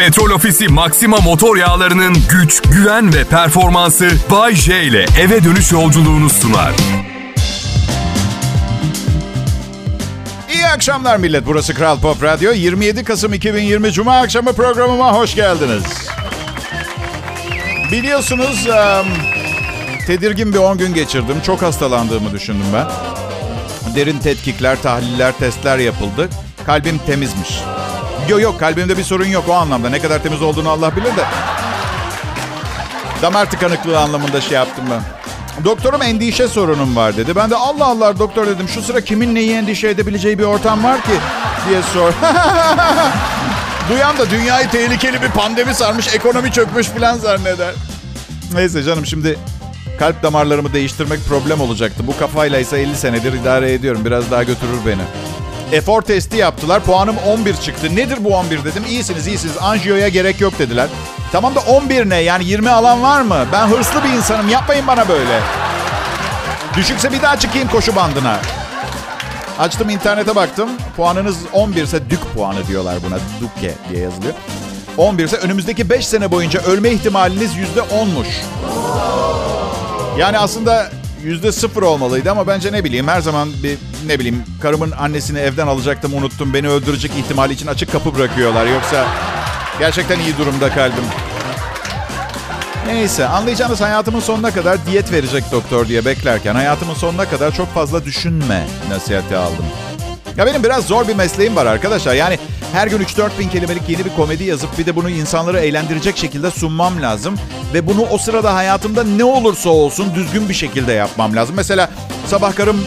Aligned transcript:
Petrol 0.00 0.30
Ofisi 0.30 0.68
Maxima 0.68 1.16
motor 1.16 1.56
yağlarının 1.56 2.16
güç, 2.30 2.62
güven 2.62 3.14
ve 3.14 3.24
performansı 3.24 4.10
Bay 4.30 4.54
J 4.54 4.82
ile 4.82 5.06
eve 5.20 5.44
dönüş 5.44 5.72
yolculuğunu 5.72 6.30
sunar. 6.30 6.72
İyi 10.54 10.66
akşamlar 10.66 11.16
millet. 11.16 11.46
Burası 11.46 11.74
Kral 11.74 12.00
Pop 12.00 12.22
Radyo. 12.22 12.52
27 12.52 13.04
Kasım 13.04 13.34
2020 13.34 13.92
Cuma 13.92 14.16
akşamı 14.16 14.52
programıma 14.52 15.12
hoş 15.12 15.34
geldiniz. 15.34 15.84
Biliyorsunuz 17.92 18.68
tedirgin 20.06 20.52
bir 20.52 20.58
10 20.58 20.78
gün 20.78 20.94
geçirdim. 20.94 21.36
Çok 21.46 21.62
hastalandığımı 21.62 22.32
düşündüm 22.32 22.66
ben. 22.74 22.86
Derin 23.94 24.18
tetkikler, 24.18 24.82
tahliller, 24.82 25.32
testler 25.32 25.78
yapıldı. 25.78 26.28
Kalbim 26.66 26.98
temizmiş. 26.98 27.50
Yok 28.28 28.40
yok 28.42 28.60
kalbimde 28.60 28.98
bir 28.98 29.04
sorun 29.04 29.26
yok 29.26 29.44
o 29.48 29.52
anlamda. 29.52 29.90
Ne 29.90 29.98
kadar 30.00 30.22
temiz 30.22 30.42
olduğunu 30.42 30.70
Allah 30.70 30.96
bilir 30.96 31.16
de. 31.16 31.24
Damar 33.22 33.50
tıkanıklığı 33.50 33.98
anlamında 33.98 34.40
şey 34.40 34.52
yaptım 34.52 34.84
ben. 34.90 35.00
Doktorum 35.64 36.02
endişe 36.02 36.48
sorunum 36.48 36.96
var 36.96 37.16
dedi. 37.16 37.36
Ben 37.36 37.50
de 37.50 37.56
Allah 37.56 37.86
Allah 37.86 38.18
doktor 38.18 38.46
dedim. 38.46 38.68
Şu 38.68 38.82
sıra 38.82 39.00
kimin 39.00 39.34
neyi 39.34 39.52
endişe 39.52 39.88
edebileceği 39.88 40.38
bir 40.38 40.44
ortam 40.44 40.84
var 40.84 41.02
ki 41.02 41.12
diye 41.68 41.82
sor. 41.82 42.12
Duyan 43.90 44.18
da 44.18 44.30
dünyayı 44.30 44.70
tehlikeli 44.70 45.22
bir 45.22 45.28
pandemi 45.28 45.74
sarmış, 45.74 46.14
ekonomi 46.14 46.52
çökmüş 46.52 46.86
falan 46.86 47.18
zanneder. 47.18 47.74
Neyse 48.54 48.82
canım 48.82 49.06
şimdi 49.06 49.38
kalp 49.98 50.22
damarlarımı 50.22 50.72
değiştirmek 50.72 51.20
problem 51.28 51.60
olacaktı. 51.60 52.06
Bu 52.06 52.18
kafayla 52.18 52.58
ise 52.58 52.80
50 52.80 52.96
senedir 52.96 53.32
idare 53.32 53.72
ediyorum. 53.72 54.04
Biraz 54.04 54.30
daha 54.30 54.42
götürür 54.42 54.78
beni. 54.86 55.02
Efor 55.72 56.02
testi 56.02 56.36
yaptılar. 56.36 56.82
Puanım 56.82 57.16
11 57.28 57.56
çıktı. 57.56 57.96
Nedir 57.96 58.24
bu 58.24 58.36
11 58.36 58.64
dedim. 58.64 58.84
İyisiniz 58.88 59.26
iyisiniz. 59.26 59.54
Anjiyoya 59.60 60.08
gerek 60.08 60.40
yok 60.40 60.58
dediler. 60.58 60.88
Tamam 61.32 61.54
da 61.54 61.60
11 61.60 62.08
ne? 62.08 62.16
Yani 62.16 62.44
20 62.44 62.70
alan 62.70 63.02
var 63.02 63.20
mı? 63.20 63.46
Ben 63.52 63.66
hırslı 63.66 64.04
bir 64.04 64.08
insanım. 64.08 64.48
Yapmayın 64.48 64.86
bana 64.86 65.08
böyle. 65.08 65.40
Düşükse 66.76 67.12
bir 67.12 67.22
daha 67.22 67.38
çıkayım 67.38 67.68
koşu 67.68 67.96
bandına. 67.96 68.38
Açtım 69.58 69.90
internete 69.90 70.36
baktım. 70.36 70.70
Puanınız 70.96 71.36
11 71.52 71.82
ise 71.82 72.10
dük 72.10 72.34
puanı 72.34 72.66
diyorlar 72.66 72.96
buna. 73.06 73.16
Duke 73.40 73.74
diye 73.90 74.02
yazılıyor. 74.02 74.34
11 74.96 75.24
ise 75.24 75.36
önümüzdeki 75.36 75.90
5 75.90 76.06
sene 76.06 76.30
boyunca 76.30 76.60
ölme 76.60 76.90
ihtimaliniz 76.90 77.50
%10'muş. 77.54 78.26
Yani 80.18 80.38
aslında 80.38 80.90
yüzde 81.24 81.52
sıfır 81.52 81.82
olmalıydı 81.82 82.30
ama 82.30 82.46
bence 82.46 82.72
ne 82.72 82.84
bileyim 82.84 83.08
her 83.08 83.20
zaman 83.20 83.48
bir 83.62 83.78
ne 84.06 84.18
bileyim 84.18 84.44
karımın 84.62 84.90
annesini 84.90 85.38
evden 85.38 85.66
alacaktım 85.66 86.14
unuttum 86.14 86.54
beni 86.54 86.68
öldürecek 86.68 87.12
ihtimali 87.18 87.52
için 87.52 87.66
açık 87.66 87.92
kapı 87.92 88.14
bırakıyorlar 88.14 88.66
yoksa 88.66 89.06
gerçekten 89.78 90.20
iyi 90.20 90.38
durumda 90.38 90.70
kalbim. 90.74 91.04
Neyse 92.86 93.26
anlayacağınız 93.28 93.80
hayatımın 93.80 94.20
sonuna 94.20 94.50
kadar 94.50 94.86
diyet 94.86 95.12
verecek 95.12 95.44
doktor 95.52 95.88
diye 95.88 96.04
beklerken 96.04 96.54
hayatımın 96.54 96.94
sonuna 96.94 97.28
kadar 97.28 97.54
çok 97.54 97.74
fazla 97.74 98.04
düşünme 98.04 98.66
nasihati 98.90 99.36
aldım. 99.36 99.64
Ya 100.36 100.46
benim 100.46 100.62
biraz 100.64 100.86
zor 100.86 101.08
bir 101.08 101.14
mesleğim 101.14 101.56
var 101.56 101.66
arkadaşlar. 101.66 102.14
Yani 102.14 102.38
her 102.72 102.86
gün 102.86 102.98
3-4 102.98 103.30
bin 103.38 103.48
kelimelik 103.48 103.88
yeni 103.88 104.04
bir 104.04 104.10
komedi 104.16 104.44
yazıp 104.44 104.78
bir 104.78 104.86
de 104.86 104.96
bunu 104.96 105.10
insanları 105.10 105.58
eğlendirecek 105.58 106.16
şekilde 106.16 106.50
sunmam 106.50 107.02
lazım. 107.02 107.34
Ve 107.74 107.86
bunu 107.86 108.06
o 108.10 108.18
sırada 108.18 108.54
hayatımda 108.54 109.04
ne 109.04 109.24
olursa 109.24 109.70
olsun 109.70 110.14
düzgün 110.14 110.48
bir 110.48 110.54
şekilde 110.54 110.92
yapmam 110.92 111.36
lazım. 111.36 111.54
Mesela 111.56 111.90
sabah 112.26 112.54
karım 112.56 112.86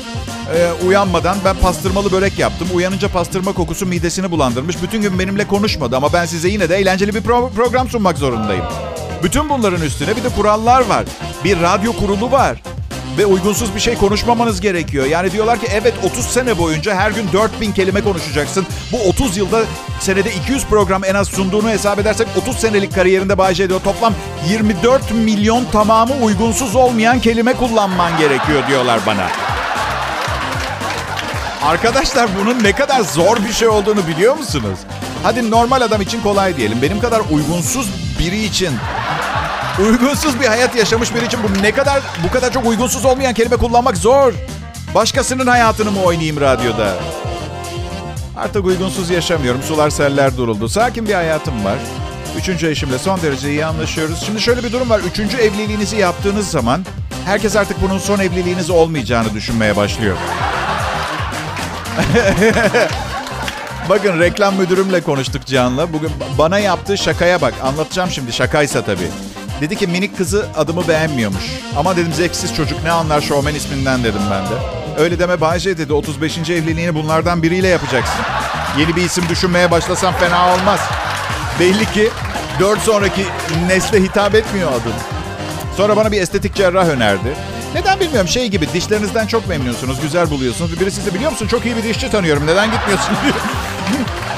e, 0.55 0.85
uyanmadan 0.87 1.37
ben 1.45 1.55
pastırmalı 1.55 2.11
börek 2.11 2.39
yaptım. 2.39 2.67
Uyanınca 2.73 3.07
pastırma 3.07 3.53
kokusu 3.53 3.85
midesini 3.85 4.31
bulandırmış. 4.31 4.81
Bütün 4.83 5.01
gün 5.01 5.19
benimle 5.19 5.47
konuşmadı 5.47 5.97
ama 5.97 6.13
ben 6.13 6.25
size 6.25 6.49
yine 6.49 6.69
de 6.69 6.75
eğlenceli 6.77 7.15
bir 7.15 7.21
pro- 7.21 7.51
program 7.51 7.89
sunmak 7.89 8.17
zorundayım. 8.17 8.65
Bütün 9.23 9.49
bunların 9.49 9.81
üstüne 9.81 10.15
bir 10.15 10.23
de 10.23 10.29
kurallar 10.29 10.81
var. 10.85 11.03
Bir 11.43 11.61
radyo 11.61 11.93
kurulu 11.93 12.31
var 12.31 12.57
ve 13.17 13.25
uygunsuz 13.25 13.75
bir 13.75 13.79
şey 13.79 13.95
konuşmamanız 13.95 14.61
gerekiyor. 14.61 15.05
Yani 15.05 15.31
diyorlar 15.31 15.59
ki 15.59 15.67
evet 15.71 15.93
30 16.03 16.25
sene 16.25 16.57
boyunca 16.57 16.95
her 16.95 17.11
gün 17.11 17.27
4000 17.33 17.71
kelime 17.71 18.01
konuşacaksın. 18.01 18.65
Bu 18.91 19.09
30 19.09 19.37
yılda 19.37 19.61
senede 19.99 20.33
200 20.33 20.65
program 20.65 21.03
en 21.03 21.15
az 21.15 21.27
sunduğunu 21.27 21.69
hesap 21.69 21.99
edersek 21.99 22.27
30 22.41 22.57
senelik 22.57 22.95
kariyerinde 22.95 23.37
Bay 23.37 23.53
J 23.55 23.69
diyor. 23.69 23.79
Toplam 23.83 24.13
24 24.49 25.11
milyon 25.11 25.65
tamamı 25.65 26.13
uygunsuz 26.23 26.75
olmayan 26.75 27.19
kelime 27.19 27.53
kullanman 27.53 28.17
gerekiyor 28.17 28.67
diyorlar 28.67 28.99
bana. 29.07 29.27
Arkadaşlar 31.63 32.29
bunun 32.41 32.63
ne 32.63 32.71
kadar 32.71 33.01
zor 33.01 33.37
bir 33.47 33.53
şey 33.53 33.67
olduğunu 33.67 34.07
biliyor 34.07 34.37
musunuz? 34.37 34.79
Hadi 35.23 35.51
normal 35.51 35.81
adam 35.81 36.01
için 36.01 36.21
kolay 36.21 36.57
diyelim. 36.57 36.81
Benim 36.81 36.99
kadar 36.99 37.21
uygunsuz 37.31 37.89
biri 38.19 38.43
için 38.43 38.71
Uygunsuz 39.79 40.39
bir 40.39 40.45
hayat 40.45 40.75
yaşamış 40.75 41.15
biri 41.15 41.25
için 41.25 41.39
bu 41.43 41.63
ne 41.63 41.71
kadar 41.71 42.01
bu 42.27 42.31
kadar 42.31 42.51
çok 42.53 42.65
uygunsuz 42.65 43.05
olmayan 43.05 43.33
kelime 43.33 43.57
kullanmak 43.57 43.97
zor. 43.97 44.33
Başkasının 44.95 45.47
hayatını 45.47 45.91
mı 45.91 46.01
oynayayım 46.03 46.41
radyoda? 46.41 46.93
Artık 48.37 48.65
uygunsuz 48.65 49.09
yaşamıyorum. 49.09 49.63
Sular 49.63 49.89
seller 49.89 50.37
duruldu. 50.37 50.69
Sakin 50.69 51.07
bir 51.07 51.13
hayatım 51.13 51.65
var. 51.65 51.77
Üçüncü 52.37 52.67
eşimle 52.67 52.99
son 52.99 53.21
derece 53.21 53.49
iyi 53.49 53.65
anlaşıyoruz. 53.65 54.23
Şimdi 54.25 54.41
şöyle 54.41 54.63
bir 54.63 54.71
durum 54.71 54.89
var. 54.89 54.99
Üçüncü 54.99 55.37
evliliğinizi 55.37 55.97
yaptığınız 55.97 56.51
zaman 56.51 56.85
herkes 57.25 57.55
artık 57.55 57.81
bunun 57.81 57.97
son 57.97 58.19
evliliğiniz 58.19 58.69
olmayacağını 58.69 59.33
düşünmeye 59.33 59.75
başlıyor. 59.75 60.17
Bakın 63.89 64.19
reklam 64.19 64.55
müdürümle 64.55 65.01
konuştuk 65.01 65.45
Cihan'la. 65.45 65.93
Bugün 65.93 66.11
bana 66.37 66.59
yaptığı 66.59 66.97
şakaya 66.97 67.41
bak. 67.41 67.53
Anlatacağım 67.63 68.11
şimdi 68.11 68.33
şakaysa 68.33 68.81
tabii. 68.81 69.07
Dedi 69.61 69.75
ki 69.75 69.87
minik 69.87 70.17
kızı 70.17 70.47
adımı 70.57 70.87
beğenmiyormuş. 70.87 71.43
Ama 71.77 71.95
dedim 71.97 72.13
zevksiz 72.13 72.55
çocuk 72.55 72.83
ne 72.83 72.91
anlar 72.91 73.21
şovmen 73.21 73.55
isminden 73.55 74.03
dedim 74.03 74.21
ben 74.31 74.43
de. 74.43 74.83
Öyle 74.97 75.19
deme 75.19 75.41
Bayce 75.41 75.77
dedi 75.77 75.93
35. 75.93 76.37
evliliğini 76.37 76.95
bunlardan 76.95 77.43
biriyle 77.43 77.67
yapacaksın. 77.67 78.21
Yeni 78.79 78.95
bir 78.95 79.01
isim 79.01 79.29
düşünmeye 79.29 79.71
başlasan 79.71 80.13
fena 80.13 80.53
olmaz. 80.53 80.79
Belli 81.59 81.85
ki 81.91 82.09
4 82.59 82.79
sonraki 82.79 83.25
nesle 83.67 84.03
hitap 84.03 84.35
etmiyor 84.35 84.71
adın. 84.71 84.93
Sonra 85.77 85.97
bana 85.97 86.11
bir 86.11 86.21
estetik 86.21 86.55
cerrah 86.55 86.87
önerdi. 86.87 87.35
Neden 87.75 87.99
bilmiyorum 87.99 88.27
şey 88.27 88.47
gibi 88.47 88.73
dişlerinizden 88.73 89.27
çok 89.27 89.47
memnunsunuz, 89.47 90.01
güzel 90.01 90.29
buluyorsunuz. 90.29 90.79
Biri 90.79 90.91
size 90.91 91.13
biliyor 91.13 91.31
musun 91.31 91.47
çok 91.47 91.65
iyi 91.65 91.75
bir 91.75 91.83
dişçi 91.83 92.09
tanıyorum 92.11 92.47
neden 92.47 92.71
gitmiyorsun 92.71 93.15
diyor. 93.23 93.35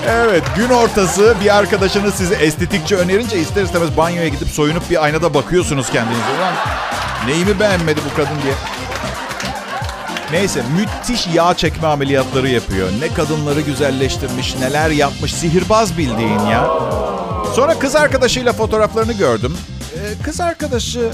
Evet 0.10 0.44
gün 0.56 0.70
ortası 0.70 1.36
bir 1.44 1.58
arkadaşınız 1.58 2.14
size 2.14 2.36
estetikçi 2.36 2.96
önerince 2.96 3.40
ister 3.40 3.64
istemez 3.64 3.98
banyoya 3.98 4.28
gidip 4.28 4.48
soyunup 4.48 4.90
bir 4.90 5.04
aynada 5.04 5.34
bakıyorsunuz 5.34 5.90
kendinize. 5.90 6.22
Ulan 6.40 6.54
neyimi 7.28 7.60
beğenmedi 7.60 8.00
bu 8.12 8.16
kadın 8.16 8.42
diye. 8.44 8.54
Neyse 10.32 10.64
müthiş 10.78 11.28
yağ 11.34 11.54
çekme 11.54 11.88
ameliyatları 11.88 12.50
yapıyor. 12.50 12.90
Ne 13.00 13.14
kadınları 13.14 13.62
güzelleştirmiş, 13.62 14.56
neler 14.56 14.90
yapmış. 14.90 15.34
Sihirbaz 15.34 15.98
bildiğin 15.98 16.40
ya. 16.40 16.68
Sonra 17.56 17.80
kız 17.80 17.96
arkadaşıyla 17.96 18.54
fotoğraflarını 18.54 19.14
gördüm. 19.14 19.58
Ee, 19.96 20.24
kız 20.24 20.42
arkadaşı... 20.42 21.10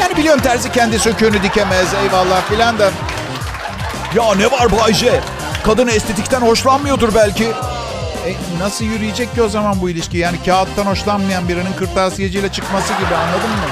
yani 0.00 0.16
biliyorum 0.16 0.40
terzi 0.42 0.72
kendi 0.72 0.98
söküğünü 0.98 1.42
dikemez 1.42 1.94
eyvallah 1.94 2.42
filan 2.48 2.78
da. 2.78 2.90
Ya 4.14 4.34
ne 4.34 4.50
var 4.50 4.72
Bayce? 4.72 5.20
Kadın 5.64 5.86
estetikten 5.86 6.40
hoşlanmıyordur 6.40 7.14
belki. 7.14 7.44
E, 7.44 8.34
nasıl 8.58 8.84
yürüyecek 8.84 9.34
ki 9.34 9.42
o 9.42 9.48
zaman 9.48 9.80
bu 9.80 9.90
ilişki? 9.90 10.18
Yani 10.18 10.36
kağıttan 10.46 10.84
hoşlanmayan 10.84 11.48
birinin 11.48 11.72
kırtasiyeciyle 11.78 12.48
çıkması 12.48 12.92
gibi 12.92 13.14
anladın 13.14 13.50
mı? 13.50 13.66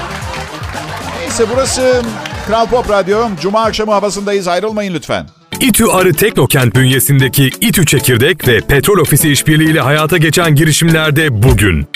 Neyse 1.20 1.44
burası 1.52 2.02
Kral 2.46 2.66
Pop 2.66 2.90
Radyo. 2.90 3.28
Cuma 3.40 3.62
akşamı 3.64 3.92
havasındayız 3.92 4.48
ayrılmayın 4.48 4.94
lütfen. 4.94 5.26
İTÜ 5.60 5.86
Arı 5.86 6.14
Teknokent 6.14 6.76
bünyesindeki 6.76 7.46
İTÜ 7.60 7.86
Çekirdek 7.86 8.48
ve 8.48 8.60
Petrol 8.60 8.98
Ofisi 8.98 9.32
işbirliğiyle 9.32 9.80
hayata 9.80 10.16
geçen 10.16 10.54
girişimlerde 10.54 11.42
bugün. 11.42 11.86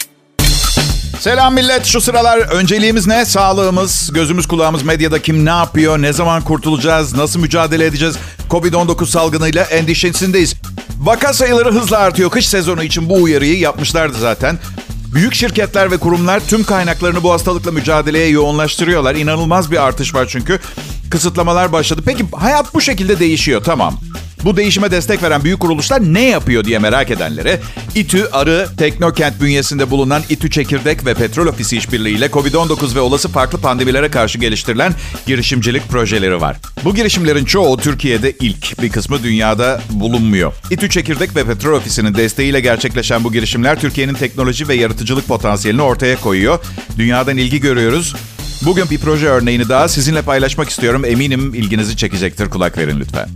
Selam 1.25 1.55
millet. 1.55 1.85
Şu 1.85 2.01
sıralar 2.01 2.39
önceliğimiz 2.39 3.07
ne? 3.07 3.25
Sağlığımız, 3.25 4.11
gözümüz 4.15 4.47
kulağımız 4.47 4.83
medyada 4.83 5.23
kim 5.23 5.45
ne 5.45 5.51
yapıyor, 5.51 6.03
ne 6.03 6.13
zaman 6.13 6.43
kurtulacağız, 6.43 7.15
nasıl 7.15 7.41
mücadele 7.41 7.87
edeceğiz? 7.87 8.17
Covid-19 8.51 9.07
salgınıyla 9.07 9.65
endişesindeyiz. 9.65 10.55
Vaka 10.99 11.33
sayıları 11.33 11.73
hızla 11.73 11.99
artıyor. 11.99 12.31
Kış 12.31 12.49
sezonu 12.49 12.83
için 12.83 13.09
bu 13.09 13.23
uyarıyı 13.23 13.59
yapmışlardı 13.59 14.19
zaten. 14.19 14.59
Büyük 15.15 15.35
şirketler 15.35 15.91
ve 15.91 15.97
kurumlar 15.97 16.41
tüm 16.41 16.65
kaynaklarını 16.65 17.23
bu 17.23 17.33
hastalıkla 17.33 17.71
mücadeleye 17.71 18.29
yoğunlaştırıyorlar. 18.29 19.15
İnanılmaz 19.15 19.71
bir 19.71 19.85
artış 19.85 20.15
var 20.15 20.27
çünkü. 20.29 20.61
Kısıtlamalar 21.11 21.73
başladı. 21.73 22.03
Peki 22.07 22.25
hayat 22.33 22.75
bu 22.75 22.81
şekilde 22.81 23.19
değişiyor 23.19 23.65
tamam. 23.65 23.99
Bu 24.45 24.57
değişime 24.57 24.91
destek 24.91 25.23
veren 25.23 25.45
büyük 25.45 25.61
kuruluşlar 25.61 26.15
ne 26.15 26.23
yapıyor 26.23 26.65
diye 26.65 26.79
merak 26.79 27.11
edenlere 27.11 27.61
İTÜ, 27.95 28.29
Arı, 28.33 28.69
Teknokent 28.79 29.41
bünyesinde 29.41 29.91
bulunan 29.91 30.23
İTÜ 30.29 30.51
Çekirdek 30.51 31.07
ve 31.07 31.15
Petrol 31.15 31.47
Ofisi 31.47 31.77
işbirliğiyle 31.77 32.27
COVID-19 32.27 32.95
ve 32.95 33.01
olası 33.01 33.29
farklı 33.29 33.61
pandemilere 33.61 34.11
karşı 34.11 34.39
geliştirilen 34.39 34.95
girişimcilik 35.27 35.89
projeleri 35.89 36.41
var. 36.41 36.57
Bu 36.85 36.95
girişimlerin 36.95 37.45
çoğu 37.45 37.77
Türkiye'de 37.77 38.33
ilk, 38.41 38.83
bir 38.83 38.89
kısmı 38.89 39.23
dünyada 39.23 39.81
bulunmuyor. 39.91 40.53
İTÜ 40.71 40.89
Çekirdek 40.89 41.37
ve 41.37 41.45
Petrol 41.45 41.77
Ofisi'nin 41.77 42.15
desteğiyle 42.15 42.61
gerçekleşen 42.61 43.25
bu 43.25 43.33
girişimler 43.33 43.81
Türkiye'nin 43.81 44.15
teknoloji 44.15 44.69
ve 44.69 44.75
yaratıcılık 44.75 45.29
potansiyelini 45.29 45.83
ortaya 45.83 46.21
koyuyor. 46.21 46.59
Dünyadan 46.99 47.37
ilgi 47.37 47.61
görüyoruz. 47.61 48.15
Bugün 48.63 48.91
bir 48.91 48.99
proje 48.99 49.27
örneğini 49.27 49.69
daha 49.69 49.89
sizinle 49.89 50.23
paylaşmak 50.23 50.69
istiyorum. 50.69 51.05
Eminim 51.05 51.55
ilginizi 51.55 51.97
çekecektir. 51.97 52.51
Kulak 52.51 52.79
verin 52.79 53.01
lütfen. 53.01 53.29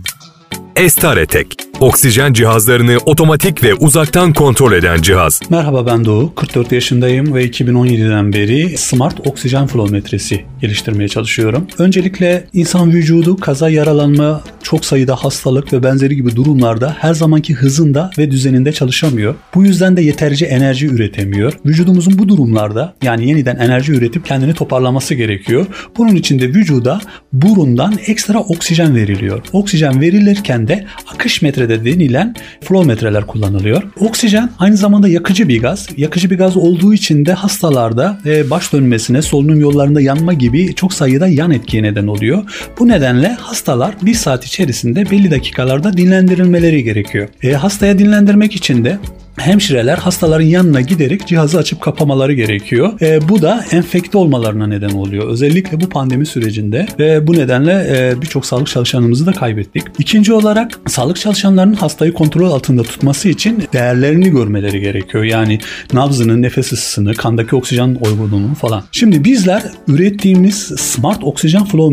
Estaretek. 0.79 1.68
Oksijen 1.79 2.33
cihazlarını 2.33 2.97
otomatik 3.05 3.63
ve 3.63 3.73
uzaktan 3.73 4.33
kontrol 4.33 4.73
eden 4.73 5.01
cihaz. 5.01 5.39
Merhaba 5.49 5.85
ben 5.85 6.05
Doğu. 6.05 6.35
44 6.35 6.71
yaşındayım 6.71 7.35
ve 7.35 7.45
2017'den 7.45 8.33
beri 8.33 8.77
Smart 8.77 9.27
Oksijen 9.27 9.67
Flometresi 9.67 10.45
geliştirmeye 10.61 11.07
çalışıyorum. 11.07 11.67
Öncelikle 11.77 12.45
insan 12.53 12.91
vücudu 12.91 13.37
kaza 13.37 13.69
yaralanma, 13.69 14.41
çok 14.63 14.85
sayıda 14.85 15.15
hastalık 15.15 15.73
ve 15.73 15.83
benzeri 15.83 16.15
gibi 16.15 16.35
durumlarda 16.35 16.95
her 16.99 17.13
zamanki 17.13 17.53
hızında 17.53 18.11
ve 18.17 18.31
düzeninde 18.31 18.71
çalışamıyor. 18.71 19.35
Bu 19.55 19.65
yüzden 19.65 19.97
de 19.97 20.01
yeterince 20.01 20.45
enerji 20.45 20.87
üretemiyor. 20.87 21.53
Vücudumuzun 21.65 22.17
bu 22.17 22.29
durumlarda 22.29 22.93
yani 23.03 23.29
yeniden 23.29 23.55
enerji 23.55 23.93
üretip 23.93 24.25
kendini 24.25 24.53
toparlaması 24.53 25.15
gerekiyor. 25.15 25.65
Bunun 25.97 26.15
için 26.15 26.39
de 26.39 26.47
vücuda 26.47 27.01
burundan 27.33 27.93
ekstra 28.07 28.39
oksijen 28.39 28.95
veriliyor. 28.95 29.41
Oksijen 29.53 30.01
verilirken 30.01 30.67
de 30.67 30.85
akış 31.13 31.41
metrede 31.69 31.85
denilen 31.85 32.35
flow 32.61 32.87
metreler 32.87 33.27
kullanılıyor. 33.27 33.83
Oksijen 33.99 34.49
aynı 34.59 34.77
zamanda 34.77 35.07
yakıcı 35.07 35.47
bir 35.47 35.61
gaz. 35.61 35.87
Yakıcı 35.97 36.29
bir 36.29 36.37
gaz 36.37 36.57
olduğu 36.57 36.93
için 36.93 37.25
de 37.25 37.33
hastalarda 37.33 38.17
e, 38.25 38.49
baş 38.49 38.73
dönmesine, 38.73 39.21
solunum 39.21 39.59
yollarında 39.59 40.01
yanma 40.01 40.33
gibi 40.33 40.75
çok 40.75 40.93
sayıda 40.93 41.27
yan 41.27 41.51
etkiye 41.51 41.83
neden 41.83 42.07
oluyor. 42.07 42.43
Bu 42.79 42.87
nedenle 42.87 43.27
hastalar 43.27 43.95
bir 44.01 44.13
saat 44.13 44.45
içerisinde 44.45 45.11
belli 45.11 45.31
dakikalarda 45.31 45.97
dinlendirilmeleri 45.97 46.83
gerekiyor. 46.83 47.29
E, 47.43 47.53
hastaya 47.53 47.99
dinlendirmek 47.99 48.55
için 48.55 48.85
de 48.85 48.97
hemşireler 49.39 49.97
hastaların 49.97 50.45
yanına 50.45 50.81
giderek 50.81 51.27
cihazı 51.27 51.57
açıp 51.57 51.81
kapamaları 51.81 52.33
gerekiyor. 52.33 53.01
E, 53.01 53.29
bu 53.29 53.41
da 53.41 53.65
enfekte 53.71 54.17
olmalarına 54.17 54.67
neden 54.67 54.89
oluyor. 54.89 55.27
Özellikle 55.27 55.81
bu 55.81 55.89
pandemi 55.89 56.25
sürecinde 56.25 56.87
ve 56.99 57.27
bu 57.27 57.33
nedenle 57.33 57.71
e, 57.71 58.21
birçok 58.21 58.45
sağlık 58.45 58.67
çalışanımızı 58.67 59.25
da 59.25 59.31
kaybettik. 59.31 59.83
İkinci 59.99 60.33
olarak 60.33 60.79
sağlık 60.87 61.19
çalışanlarının 61.19 61.73
hastayı 61.73 62.13
kontrol 62.13 62.51
altında 62.51 62.83
tutması 62.83 63.29
için 63.29 63.63
değerlerini 63.73 64.29
görmeleri 64.29 64.79
gerekiyor. 64.79 65.23
Yani 65.23 65.59
nabzını, 65.93 66.41
nefes 66.41 66.73
ısısını, 66.73 67.13
kandaki 67.13 67.55
oksijen 67.55 67.97
olgunluğunu 68.01 68.55
falan. 68.55 68.83
Şimdi 68.91 69.23
bizler 69.23 69.63
ürettiğimiz 69.87 70.57
smart 70.77 71.23
oksijen 71.23 71.65
flow 71.65 71.89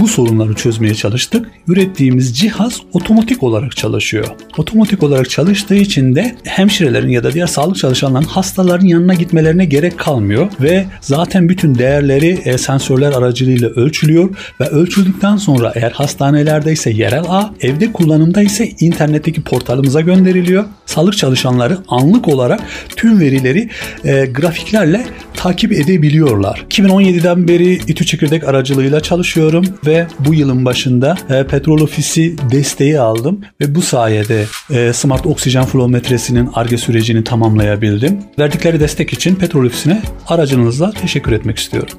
bu 0.00 0.08
sorunları 0.08 0.54
çözmeye 0.54 0.94
çalıştık. 0.94 1.46
Ürettiğimiz 1.68 2.38
cihaz 2.38 2.80
otomatik 2.92 3.42
olarak 3.42 3.76
çalışıyor. 3.76 4.26
Otomatik 4.58 5.02
olarak 5.02 5.30
çalıştığı 5.30 5.74
için 5.74 6.14
de 6.14 6.36
hemşirelerin 6.60 7.08
ya 7.08 7.24
da 7.24 7.32
diğer 7.32 7.46
sağlık 7.46 7.76
çalışanların 7.76 8.24
hastaların 8.24 8.86
yanına 8.86 9.14
gitmelerine 9.14 9.64
gerek 9.64 9.98
kalmıyor 9.98 10.48
ve 10.60 10.86
zaten 11.00 11.48
bütün 11.48 11.74
değerleri 11.74 12.38
e, 12.44 12.58
sensörler 12.58 13.12
aracılığıyla 13.12 13.68
ölçülüyor 13.68 14.36
ve 14.60 14.64
ölçüldükten 14.64 15.36
sonra 15.36 15.72
eğer 15.74 15.90
hastanelerde 15.90 16.72
ise 16.72 16.90
yerel 16.90 17.24
ağ, 17.28 17.54
evde 17.60 17.92
kullanımda 17.92 18.42
ise 18.42 18.68
internetteki 18.80 19.42
portalımıza 19.42 20.00
gönderiliyor. 20.00 20.64
Sağlık 20.86 21.16
çalışanları 21.16 21.78
anlık 21.88 22.28
olarak 22.28 22.60
tüm 22.96 23.20
verileri 23.20 23.68
e, 24.04 24.26
grafiklerle 24.26 25.06
takip 25.34 25.72
edebiliyorlar. 25.72 26.64
2017'den 26.70 27.48
beri 27.48 27.72
İTÜ 27.72 28.06
Çekirdek 28.06 28.44
aracılığıyla 28.44 29.00
çalışıyorum 29.00 29.66
ve 29.86 30.06
bu 30.18 30.34
yılın 30.34 30.64
başında 30.64 31.16
e, 31.30 31.46
Petrol 31.46 31.80
Ofisi 31.80 32.36
desteği 32.50 33.00
aldım 33.00 33.40
ve 33.60 33.74
bu 33.74 33.82
sayede 33.82 34.44
e, 34.70 34.92
Smart 34.92 35.26
Oksijen 35.26 35.64
Flometresinin 35.64 36.49
ARGE 36.54 36.78
sürecini 36.78 37.24
tamamlayabildim. 37.24 38.18
Verdikleri 38.38 38.80
destek 38.80 39.12
için 39.12 39.34
Petrol 39.34 39.64
Ofisi'ne 39.64 40.02
aracınızla 40.28 40.92
teşekkür 40.92 41.32
etmek 41.32 41.58
istiyorum. 41.58 41.98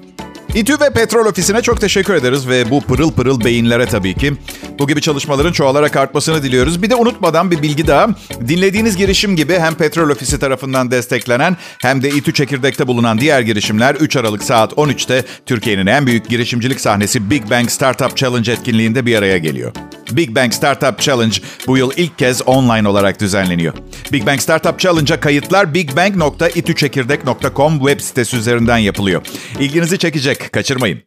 İTÜ 0.55 0.79
ve 0.79 0.89
Petrol 0.89 1.25
Ofisi'ne 1.25 1.61
çok 1.61 1.81
teşekkür 1.81 2.13
ederiz 2.13 2.47
ve 2.47 2.69
bu 2.69 2.81
pırıl 2.81 3.11
pırıl 3.11 3.43
beyinlere 3.43 3.85
tabii 3.85 4.13
ki. 4.13 4.33
Bu 4.79 4.87
gibi 4.87 5.01
çalışmaların 5.01 5.51
çoğalarak 5.51 5.95
artmasını 5.95 6.43
diliyoruz. 6.43 6.83
Bir 6.83 6.89
de 6.89 6.95
unutmadan 6.95 7.51
bir 7.51 7.61
bilgi 7.61 7.87
daha. 7.87 8.07
Dinlediğiniz 8.47 8.97
girişim 8.97 9.35
gibi 9.35 9.59
hem 9.59 9.75
Petrol 9.75 10.09
Ofisi 10.09 10.39
tarafından 10.39 10.91
desteklenen 10.91 11.57
hem 11.81 12.03
de 12.03 12.09
İTÜ 12.09 12.33
Çekirdek'te 12.33 12.87
bulunan 12.87 13.19
diğer 13.19 13.41
girişimler 13.41 13.95
3 13.95 14.15
Aralık 14.15 14.43
saat 14.43 14.73
13'te 14.73 15.25
Türkiye'nin 15.45 15.85
en 15.85 16.07
büyük 16.07 16.29
girişimcilik 16.29 16.81
sahnesi 16.81 17.29
Big 17.29 17.49
Bang 17.49 17.69
Startup 17.69 18.17
Challenge 18.17 18.51
etkinliğinde 18.51 19.05
bir 19.05 19.15
araya 19.15 19.37
geliyor. 19.37 19.71
Big 20.11 20.35
Bang 20.35 20.53
Startup 20.53 20.99
Challenge 20.99 21.37
bu 21.67 21.77
yıl 21.77 21.91
ilk 21.97 22.17
kez 22.17 22.47
online 22.47 22.87
olarak 22.87 23.19
düzenleniyor. 23.19 23.73
Big 24.11 24.25
Bang 24.25 24.41
Startup 24.41 24.79
Challenge'a 24.79 25.19
kayıtlar 25.19 25.73
bigbang.itüçekirdek.com 25.73 27.79
web 27.79 27.99
sitesi 27.99 28.37
üzerinden 28.37 28.77
yapılıyor. 28.77 29.21
İlginizi 29.59 29.97
çekecek, 29.97 30.40
kaçırmayın. 30.51 31.03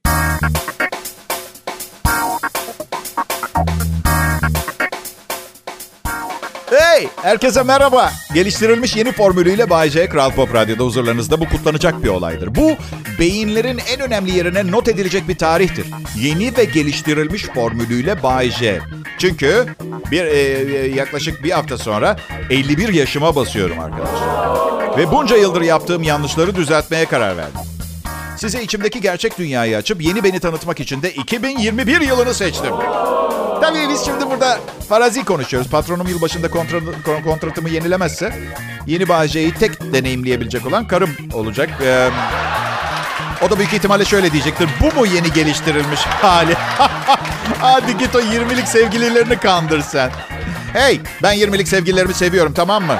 Hey! 6.71 7.09
Herkese 7.23 7.63
merhaba. 7.63 8.13
Geliştirilmiş 8.35 8.97
yeni 8.97 9.13
formülüyle 9.13 9.71
Bay 9.71 9.91
J, 9.91 10.09
Kral 10.09 10.31
Pop 10.31 10.55
Radyo'da 10.55 10.85
huzurlarınızda 10.85 11.41
bu 11.41 11.49
kutlanacak 11.49 12.03
bir 12.05 12.09
olaydır. 12.09 12.55
Bu, 12.55 12.73
beyinlerin 13.19 13.81
en 13.95 14.01
önemli 14.01 14.37
yerine 14.37 14.71
not 14.71 14.89
edilecek 14.89 15.29
bir 15.29 15.39
tarihtir. 15.39 15.87
Yeni 16.17 16.57
ve 16.57 16.65
geliştirilmiş 16.65 17.45
formülüyle 17.45 18.23
Bay 18.23 18.51
J. 18.51 18.81
Çünkü 19.19 19.67
bir 20.11 20.25
e, 20.25 20.39
e 20.39 20.87
yaklaşık 20.87 21.45
bir 21.45 21.51
hafta 21.51 21.79
sonra 21.79 22.17
51 22.51 22.89
yaşıma 22.89 23.37
basıyorum 23.37 23.79
arkadaşlar. 23.81 24.99
Ve 24.99 25.13
bunca 25.13 25.37
yıldır 25.37 25.63
yaptığım 25.63 26.03
yanlışları 26.03 26.57
düzeltmeye 26.57 27.05
karar 27.05 27.37
verdim. 27.37 27.61
Size 28.45 28.63
içimdeki 28.63 29.01
gerçek 29.01 29.39
dünyayı 29.39 29.77
açıp 29.77 30.03
yeni 30.03 30.25
beni 30.25 30.41
tanıtmak 30.41 30.81
için 30.81 31.03
de 31.03 31.13
2021 31.13 32.01
yılını 32.01 32.35
seçtim. 32.35 32.75
Tabii 33.61 33.89
biz 33.89 34.05
şimdi 34.05 34.31
burada 34.31 34.59
farazi 34.89 35.25
konuşuyoruz. 35.25 35.71
Patronum 35.71 36.09
yılbaşında 36.09 36.51
kontra, 36.51 36.79
kontratımı 37.25 37.71
yenilemezse 37.71 38.39
yeni 38.87 39.09
Bağcay'ı 39.09 39.55
tek 39.55 39.93
deneyimleyebilecek 39.93 40.67
olan 40.67 40.87
karım 40.87 41.11
olacak. 41.35 41.71
Ee, 41.83 42.11
o 43.47 43.51
da 43.51 43.59
büyük 43.59 43.73
ihtimalle 43.73 44.05
şöyle 44.05 44.33
diyecektir. 44.33 44.69
Bu 44.81 45.01
mu 45.01 45.07
yeni 45.07 45.33
geliştirilmiş 45.33 46.01
hali? 46.01 46.55
Hadi 47.61 47.99
git 47.99 48.17
o 48.17 48.21
20'lik 48.21 48.69
sevgililerini 48.69 49.37
kandır 49.37 49.81
sen. 49.83 50.11
Hey 50.73 51.01
ben 51.23 51.37
20'lik 51.37 51.69
sevgililerimi 51.69 52.15
seviyorum 52.15 52.53
tamam 52.55 52.85
mı? 52.85 52.99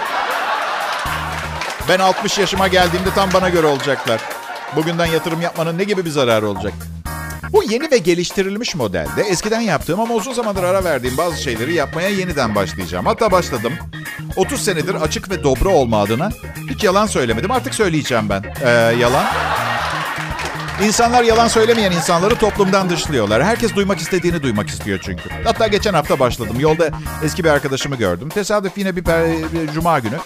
Ben 1.89 1.99
60 1.99 2.39
yaşıma 2.39 2.69
geldiğimde 2.69 3.11
tam 3.15 3.33
bana 3.33 3.49
göre 3.49 3.67
olacaklar. 3.67 4.21
Bugünden 4.77 5.07
yatırım 5.07 5.41
yapmanın 5.41 5.79
ne 5.79 5.85
gibi 5.85 6.05
bir 6.05 6.11
zararı 6.11 6.49
olacak? 6.49 6.73
Bu 7.53 7.63
yeni 7.63 7.91
ve 7.91 7.99
geliştirilmiş 7.99 8.75
modelde 8.75 9.23
eskiden 9.23 9.61
yaptığım 9.61 10.01
ama 10.01 10.15
uzun 10.15 10.33
zamandır 10.33 10.63
ara 10.65 10.85
verdiğim 10.85 11.17
bazı 11.17 11.43
şeyleri 11.43 11.75
yapmaya 11.75 12.09
yeniden 12.09 12.55
başlayacağım. 12.55 13.07
Hatta 13.07 13.33
başladım. 13.33 13.73
30 14.37 14.65
senedir 14.65 14.95
açık 14.95 15.31
ve 15.31 15.43
dobra 15.45 15.69
olma 15.69 16.03
adına 16.03 16.31
hiç 16.71 16.85
yalan 16.85 17.07
söylemedim. 17.07 17.51
Artık 17.51 17.75
söyleyeceğim 17.75 18.29
ben. 18.29 18.45
Ee, 18.63 18.69
yalan. 19.01 19.25
İnsanlar 20.85 21.23
yalan 21.23 21.49
söylemeyen 21.49 21.93
insanları 21.93 22.35
toplumdan 22.35 22.91
dışlıyorlar. 22.91 23.45
Herkes 23.45 23.75
duymak 23.75 23.99
istediğini 24.01 24.43
duymak 24.43 24.69
istiyor 24.69 24.99
çünkü. 25.03 25.23
Hatta 25.45 25.67
geçen 25.67 25.95
hafta 25.95 26.19
başladım. 26.21 26.61
Yolda 26.61 26.91
eski 27.25 27.45
bir 27.45 27.49
arkadaşımı 27.51 27.97
gördüm. 27.97 28.29
Tesadüf 28.29 28.79
yine 28.79 28.97
bir, 28.97 29.05
per- 29.05 29.53
bir 29.53 29.73
cuma 29.73 29.99
günü. 29.99 30.17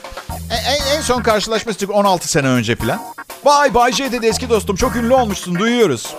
En, 0.50 0.96
en 0.96 1.00
son 1.00 1.22
karşılaşmıştık 1.22 1.90
16 1.90 2.28
sene 2.28 2.46
önce 2.46 2.76
falan. 2.76 3.00
Vay 3.44 3.74
Bay 3.74 3.92
J 3.92 4.12
dedi 4.12 4.26
eski 4.26 4.50
dostum 4.50 4.76
çok 4.76 4.96
ünlü 4.96 5.14
olmuşsun 5.14 5.58
duyuyoruz. 5.58 6.14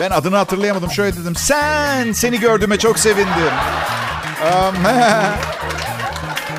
Ben 0.00 0.10
adını 0.10 0.36
hatırlayamadım. 0.36 0.90
Şöyle 0.90 1.16
dedim. 1.16 1.36
Sen 1.36 2.12
seni 2.12 2.40
gördüğüme 2.40 2.78
çok 2.78 2.98
sevindim. 2.98 3.52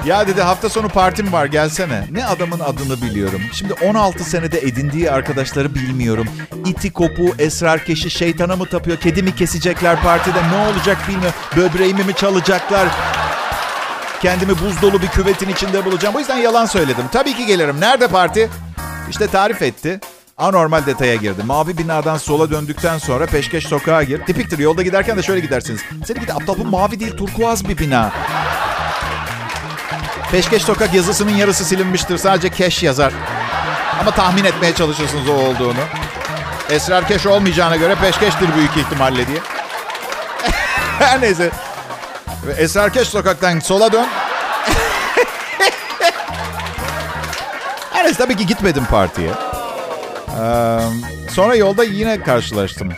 Ya 0.05 0.27
dedi 0.27 0.41
hafta 0.41 0.69
sonu 0.69 0.89
partim 0.89 1.33
var 1.33 1.45
gelsene. 1.45 2.07
Ne 2.11 2.25
adamın 2.25 2.59
adını 2.59 3.01
biliyorum. 3.01 3.41
Şimdi 3.53 3.73
16 3.73 4.23
senede 4.23 4.59
edindiği 4.59 5.11
arkadaşları 5.11 5.75
bilmiyorum. 5.75 6.27
İti 6.65 6.93
kopu, 6.93 7.35
esrar 7.39 7.85
keşi, 7.85 8.09
şeytana 8.09 8.55
mı 8.55 8.65
tapıyor? 8.65 8.97
Kedi 8.97 9.23
mi 9.23 9.35
kesecekler 9.35 10.01
partide? 10.01 10.37
Ne 10.51 10.67
olacak 10.67 10.97
bilmiyorum. 11.07 11.39
Böbreğimi 11.55 12.03
mi 12.03 12.13
çalacaklar? 12.15 12.87
Kendimi 14.21 14.51
buz 14.51 14.81
dolu 14.81 15.01
bir 15.01 15.07
küvetin 15.07 15.49
içinde 15.49 15.85
bulacağım. 15.85 16.15
O 16.15 16.19
yüzden 16.19 16.37
yalan 16.37 16.65
söyledim. 16.65 17.05
Tabii 17.11 17.33
ki 17.35 17.45
gelirim. 17.45 17.81
Nerede 17.81 18.07
parti? 18.07 18.49
İşte 19.09 19.27
tarif 19.27 19.61
etti. 19.61 19.99
Anormal 20.37 20.85
detaya 20.85 21.15
girdi. 21.15 21.43
Mavi 21.43 21.77
binadan 21.77 22.17
sola 22.17 22.51
döndükten 22.51 22.97
sonra 22.97 23.25
peşkeş 23.25 23.67
sokağa 23.67 24.03
gir. 24.03 24.21
Tipiktir 24.25 24.59
yolda 24.59 24.81
giderken 24.81 25.17
de 25.17 25.23
şöyle 25.23 25.39
gidersiniz. 25.39 25.81
Seni 26.05 26.19
gidi 26.19 26.33
aptal 26.33 26.57
bu 26.57 26.65
mavi 26.65 26.99
değil 26.99 27.17
turkuaz 27.17 27.69
bir 27.69 27.77
bina. 27.77 28.11
Peşkeş 30.31 30.63
sokak 30.63 30.93
yazısının 30.93 31.31
yarısı 31.31 31.65
silinmiştir. 31.65 32.17
Sadece 32.17 32.49
keş 32.49 32.83
yazar. 32.83 33.13
Ama 34.01 34.11
tahmin 34.11 34.43
etmeye 34.43 34.73
çalışırsınız 34.73 35.29
o 35.29 35.33
olduğunu. 35.33 35.79
Esrar 36.69 37.07
keş 37.07 37.25
olmayacağına 37.25 37.75
göre 37.75 37.95
peşkeştir 37.95 38.55
büyük 38.55 38.77
ihtimalle 38.77 39.27
diye. 39.27 39.39
Her 40.99 41.21
neyse. 41.21 41.51
Esrar 42.57 42.93
keş 42.93 43.07
sokaktan 43.07 43.59
sola 43.59 43.91
dön. 43.91 44.07
Neyse 48.05 48.23
tabii 48.23 48.35
ki 48.35 48.45
gitmedim 48.45 48.85
partiye. 48.85 49.29
Ee, 49.29 50.79
sonra 51.29 51.55
yolda 51.55 51.83
yine 51.83 52.21
karşılaştım. 52.21 52.89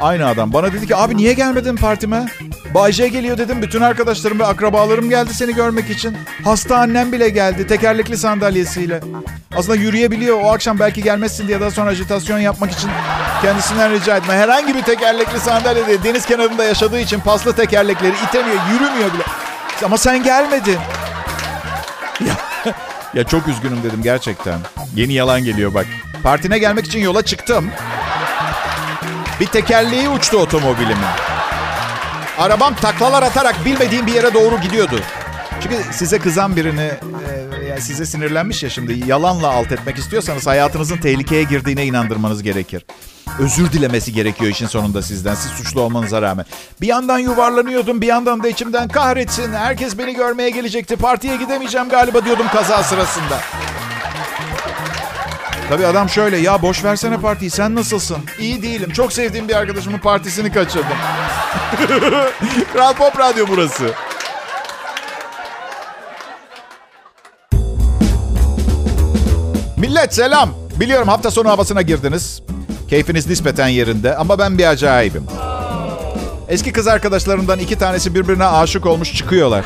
Aynı 0.00 0.26
adam 0.26 0.52
bana 0.52 0.72
dedi 0.72 0.86
ki 0.86 0.96
abi 0.96 1.16
niye 1.16 1.32
gelmedin 1.32 1.76
partime? 1.76 2.26
Bayce 2.74 3.08
geliyor 3.08 3.38
dedim. 3.38 3.62
Bütün 3.62 3.80
arkadaşlarım 3.80 4.38
ve 4.38 4.44
akrabalarım 4.46 5.08
geldi 5.08 5.34
seni 5.34 5.54
görmek 5.54 5.90
için. 5.90 6.16
Hasta 6.44 6.76
annem 6.76 7.12
bile 7.12 7.28
geldi 7.28 7.66
tekerlekli 7.66 8.18
sandalyesiyle. 8.18 9.00
Aslında 9.56 9.76
yürüyebiliyor. 9.76 10.40
O 10.40 10.52
akşam 10.52 10.78
belki 10.78 11.02
gelmezsin 11.02 11.48
diye 11.48 11.60
daha 11.60 11.70
sonra 11.70 11.90
ajitasyon 11.90 12.38
yapmak 12.38 12.70
için 12.72 12.90
kendisinden 13.42 13.92
rica 13.92 14.16
etme. 14.16 14.34
Herhangi 14.34 14.74
bir 14.74 14.82
tekerlekli 14.82 15.40
sandalye 15.40 15.86
değil. 15.86 16.00
Deniz 16.04 16.26
kenarında 16.26 16.64
yaşadığı 16.64 17.00
için 17.00 17.20
paslı 17.20 17.52
tekerlekleri 17.52 18.14
itemiyor, 18.28 18.58
yürümüyor 18.72 19.14
bile. 19.14 19.22
Ama 19.84 19.98
sen 19.98 20.22
gelmedin. 20.22 20.78
Ya, 22.26 22.34
ya 23.14 23.24
çok 23.24 23.48
üzgünüm 23.48 23.82
dedim 23.82 24.02
gerçekten. 24.02 24.58
Yeni 24.96 25.12
yalan 25.12 25.44
geliyor 25.44 25.74
bak. 25.74 25.86
Partine 26.22 26.58
gelmek 26.58 26.86
için 26.86 26.98
yola 26.98 27.22
çıktım. 27.22 27.70
Bir 29.40 29.46
tekerleği 29.46 30.08
uçtu 30.08 30.36
otomobilimin. 30.36 31.04
Arabam 32.38 32.74
taklalar 32.74 33.22
atarak 33.22 33.64
bilmediğim 33.64 34.06
bir 34.06 34.14
yere 34.14 34.34
doğru 34.34 34.60
gidiyordu. 34.60 35.00
Çünkü 35.62 35.76
size 35.92 36.18
kızan 36.18 36.56
birini, 36.56 36.80
e, 36.90 37.66
yani 37.68 37.80
size 37.80 38.06
sinirlenmiş 38.06 38.62
ya 38.62 38.70
şimdi 38.70 39.08
yalanla 39.08 39.48
alt 39.48 39.72
etmek 39.72 39.98
istiyorsanız 39.98 40.46
hayatınızın 40.46 40.96
tehlikeye 40.96 41.42
girdiğine 41.42 41.86
inandırmanız 41.86 42.42
gerekir. 42.42 42.84
Özür 43.38 43.72
dilemesi 43.72 44.12
gerekiyor 44.12 44.50
işin 44.50 44.66
sonunda 44.66 45.02
sizden, 45.02 45.34
siz 45.34 45.50
suçlu 45.50 45.80
olmanıza 45.80 46.22
rağmen. 46.22 46.46
Bir 46.80 46.86
yandan 46.86 47.18
yuvarlanıyordum, 47.18 48.00
bir 48.00 48.06
yandan 48.06 48.42
da 48.42 48.48
içimden 48.48 48.88
kahretsin, 48.88 49.52
herkes 49.52 49.98
beni 49.98 50.14
görmeye 50.14 50.50
gelecekti, 50.50 50.96
partiye 50.96 51.36
gidemeyeceğim 51.36 51.88
galiba 51.88 52.24
diyordum 52.24 52.46
kaza 52.52 52.82
sırasında. 52.82 53.40
Tabii 55.68 55.86
adam 55.86 56.08
şöyle 56.08 56.36
ya 56.36 56.62
boş 56.62 56.84
versene 56.84 57.20
partiyi 57.20 57.50
sen 57.50 57.74
nasılsın? 57.74 58.18
İyi 58.38 58.62
değilim. 58.62 58.90
Çok 58.90 59.12
sevdiğim 59.12 59.48
bir 59.48 59.54
arkadaşımın 59.54 59.98
partisini 59.98 60.52
kaçırdım. 60.52 60.96
Kral 62.72 62.94
Pop 62.94 63.18
Radyo 63.18 63.46
burası. 63.48 63.90
Millet 69.76 70.14
selam. 70.14 70.50
Biliyorum 70.80 71.08
hafta 71.08 71.30
sonu 71.30 71.48
havasına 71.48 71.82
girdiniz. 71.82 72.42
Keyfiniz 72.94 73.26
nispeten 73.26 73.68
yerinde 73.68 74.16
ama 74.16 74.38
ben 74.38 74.58
bir 74.58 74.66
acayibim. 74.66 75.26
Eski 76.48 76.72
kız 76.72 76.86
arkadaşlarımdan 76.86 77.58
iki 77.58 77.78
tanesi 77.78 78.14
birbirine 78.14 78.44
aşık 78.44 78.86
olmuş 78.86 79.14
çıkıyorlar. 79.14 79.64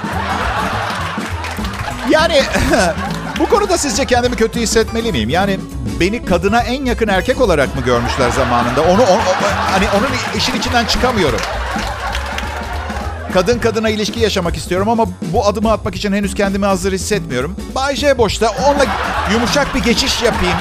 Yani 2.11 2.43
bu 3.39 3.47
konuda 3.47 3.79
sizce 3.79 4.05
kendimi 4.05 4.37
kötü 4.37 4.61
hissetmeli 4.61 5.13
miyim? 5.13 5.29
Yani 5.29 5.61
beni 6.01 6.25
kadına 6.25 6.63
en 6.63 6.85
yakın 6.85 7.09
erkek 7.09 7.41
olarak 7.41 7.77
mı 7.77 7.83
görmüşler 7.83 8.31
zamanında? 8.31 8.83
Onu, 8.83 9.03
onu 9.03 9.21
hani 9.73 9.85
onun 9.99 10.39
işin 10.39 10.59
içinden 10.59 10.85
çıkamıyorum. 10.85 11.41
Kadın 13.35 13.59
kadına 13.59 13.89
ilişki 13.89 14.21
yaşamak 14.21 14.57
istiyorum 14.57 14.89
ama 14.89 15.07
bu 15.21 15.47
adımı 15.47 15.73
atmak 15.73 15.95
için 15.95 16.13
henüz 16.13 16.35
kendimi 16.35 16.67
hazır 16.67 16.93
hissetmiyorum. 16.93 17.57
Bay 17.75 17.97
J 17.97 18.19
boşta. 18.19 18.51
Onunla 18.67 18.87
yumuşak 19.33 19.75
bir 19.75 19.81
geçiş 19.81 20.23
yapayım. 20.23 20.57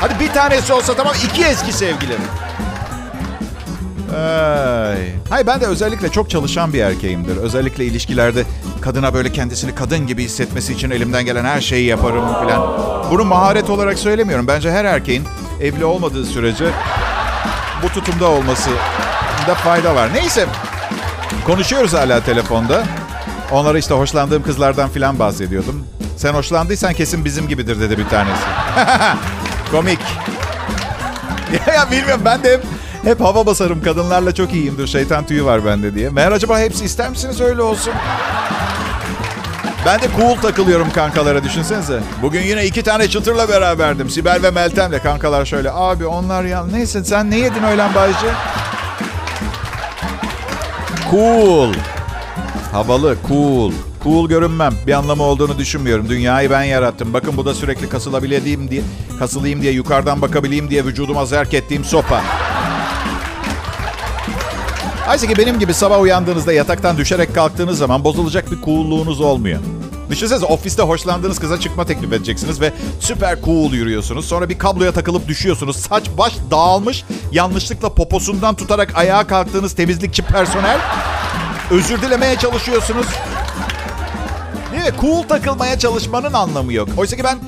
Hadi 0.00 0.20
bir 0.20 0.32
tanesi 0.32 0.72
olsa 0.72 0.94
tamam 0.94 1.14
iki 1.24 1.44
eski 1.44 1.72
sevgilim. 1.72 2.20
Ay. 4.16 5.12
Hayır 5.30 5.46
ben 5.46 5.60
de 5.60 5.66
özellikle 5.66 6.08
çok 6.08 6.30
çalışan 6.30 6.72
bir 6.72 6.80
erkeğimdir. 6.80 7.36
Özellikle 7.36 7.84
ilişkilerde 7.84 8.44
kadına 8.80 9.14
böyle 9.14 9.32
kendisini 9.32 9.74
kadın 9.74 10.06
gibi 10.06 10.24
hissetmesi 10.24 10.72
için 10.72 10.90
elimden 10.90 11.24
gelen 11.24 11.44
her 11.44 11.60
şeyi 11.60 11.86
yaparım 11.86 12.28
falan. 12.28 12.78
Bunu 13.10 13.24
maharet 13.24 13.70
olarak 13.70 13.98
söylemiyorum. 13.98 14.46
Bence 14.46 14.70
her 14.70 14.84
erkeğin 14.84 15.24
evli 15.62 15.84
olmadığı 15.84 16.26
sürece 16.26 16.70
bu 17.82 17.88
tutumda 17.88 18.28
olması 18.28 18.70
da 19.48 19.54
fayda 19.54 19.94
var. 19.94 20.08
Neyse 20.14 20.46
konuşuyoruz 21.46 21.94
hala 21.94 22.20
telefonda. 22.20 22.82
Onlara 23.52 23.78
işte 23.78 23.94
hoşlandığım 23.94 24.42
kızlardan 24.42 24.88
falan 24.88 25.18
bahsediyordum. 25.18 25.84
Sen 26.16 26.34
hoşlandıysan 26.34 26.94
kesin 26.94 27.24
bizim 27.24 27.48
gibidir 27.48 27.80
dedi 27.80 27.98
bir 27.98 28.08
tanesi. 28.08 28.42
Komik. 29.70 29.98
ya, 31.76 31.90
bilmiyorum 31.90 32.22
ben 32.24 32.42
de 32.42 32.52
hep, 32.52 32.62
hep 33.02 33.20
hava 33.20 33.46
basarım. 33.46 33.82
Kadınlarla 33.82 34.34
çok 34.34 34.52
iyiyimdir. 34.52 34.86
Şeytan 34.86 35.26
tüyü 35.26 35.44
var 35.44 35.64
bende 35.64 35.94
diye. 35.94 36.10
Meğer 36.10 36.32
acaba 36.32 36.58
hepsi 36.58 36.84
ister 36.84 37.10
misiniz 37.10 37.40
öyle 37.40 37.62
olsun? 37.62 37.92
Ben 39.86 40.00
de 40.00 40.06
cool 40.16 40.36
takılıyorum 40.36 40.90
kankalara 40.90 41.44
düşünsenize. 41.44 42.00
Bugün 42.22 42.42
yine 42.42 42.66
iki 42.66 42.82
tane 42.82 43.08
çıtırla 43.08 43.48
beraberdim. 43.48 44.10
Sibel 44.10 44.42
ve 44.42 44.50
Meltem'le 44.50 44.98
kankalar 45.02 45.44
şöyle. 45.44 45.70
Abi 45.72 46.06
onlar 46.06 46.44
ya 46.44 46.64
neyse 46.66 47.04
sen 47.04 47.30
ne 47.30 47.38
yedin 47.38 47.62
öğlen 47.62 47.94
baycı? 47.94 48.26
Cool. 51.10 51.72
Havalı, 52.72 53.16
cool. 53.28 53.72
Cool 54.04 54.28
görünmem. 54.28 54.74
Bir 54.86 54.92
anlamı 54.92 55.22
olduğunu 55.22 55.58
düşünmüyorum. 55.58 56.08
Dünyayı 56.08 56.50
ben 56.50 56.62
yarattım. 56.62 57.12
Bakın 57.12 57.36
bu 57.36 57.46
da 57.46 57.54
sürekli 57.54 57.88
kasılabileyim 57.88 58.70
diye, 58.70 58.82
kasılayım 59.18 59.62
diye, 59.62 59.72
yukarıdan 59.72 60.22
bakabileyim 60.22 60.70
diye 60.70 60.84
vücuduma 60.84 61.26
zerk 61.26 61.54
ettiğim 61.54 61.84
sopa. 61.84 62.22
Aysa 65.08 65.26
ki 65.26 65.38
benim 65.38 65.58
gibi 65.58 65.74
sabah 65.74 66.00
uyandığınızda 66.00 66.52
yataktan 66.52 66.98
düşerek 66.98 67.34
kalktığınız 67.34 67.78
zaman 67.78 68.04
bozulacak 68.04 68.50
bir 68.50 68.62
cool'luğunuz 68.64 69.20
olmuyor. 69.20 69.60
Düşünsenize 70.10 70.46
ofiste 70.46 70.82
hoşlandığınız 70.82 71.38
kıza 71.38 71.60
çıkma 71.60 71.86
teklif 71.86 72.12
edeceksiniz 72.12 72.60
ve 72.60 72.72
süper 73.00 73.42
cool 73.42 73.72
yürüyorsunuz. 73.72 74.28
Sonra 74.28 74.48
bir 74.48 74.58
kabloya 74.58 74.92
takılıp 74.92 75.28
düşüyorsunuz. 75.28 75.76
Saç 75.76 76.04
baş 76.18 76.36
dağılmış. 76.50 77.04
Yanlışlıkla 77.32 77.94
poposundan 77.94 78.54
tutarak 78.54 78.92
ayağa 78.96 79.26
kalktığınız 79.26 79.74
temizlikçi 79.74 80.22
personel. 80.22 80.78
Özür 81.70 82.02
dilemeye 82.02 82.36
çalışıyorsunuz. 82.36 83.06
Değil 84.78 84.92
mi? 84.92 85.00
Cool 85.00 85.22
takılmaya 85.22 85.78
çalışmanın 85.78 86.32
anlamı 86.32 86.72
yok. 86.72 86.88
Oysa 86.96 87.16
ki 87.16 87.24
ben 87.24 87.38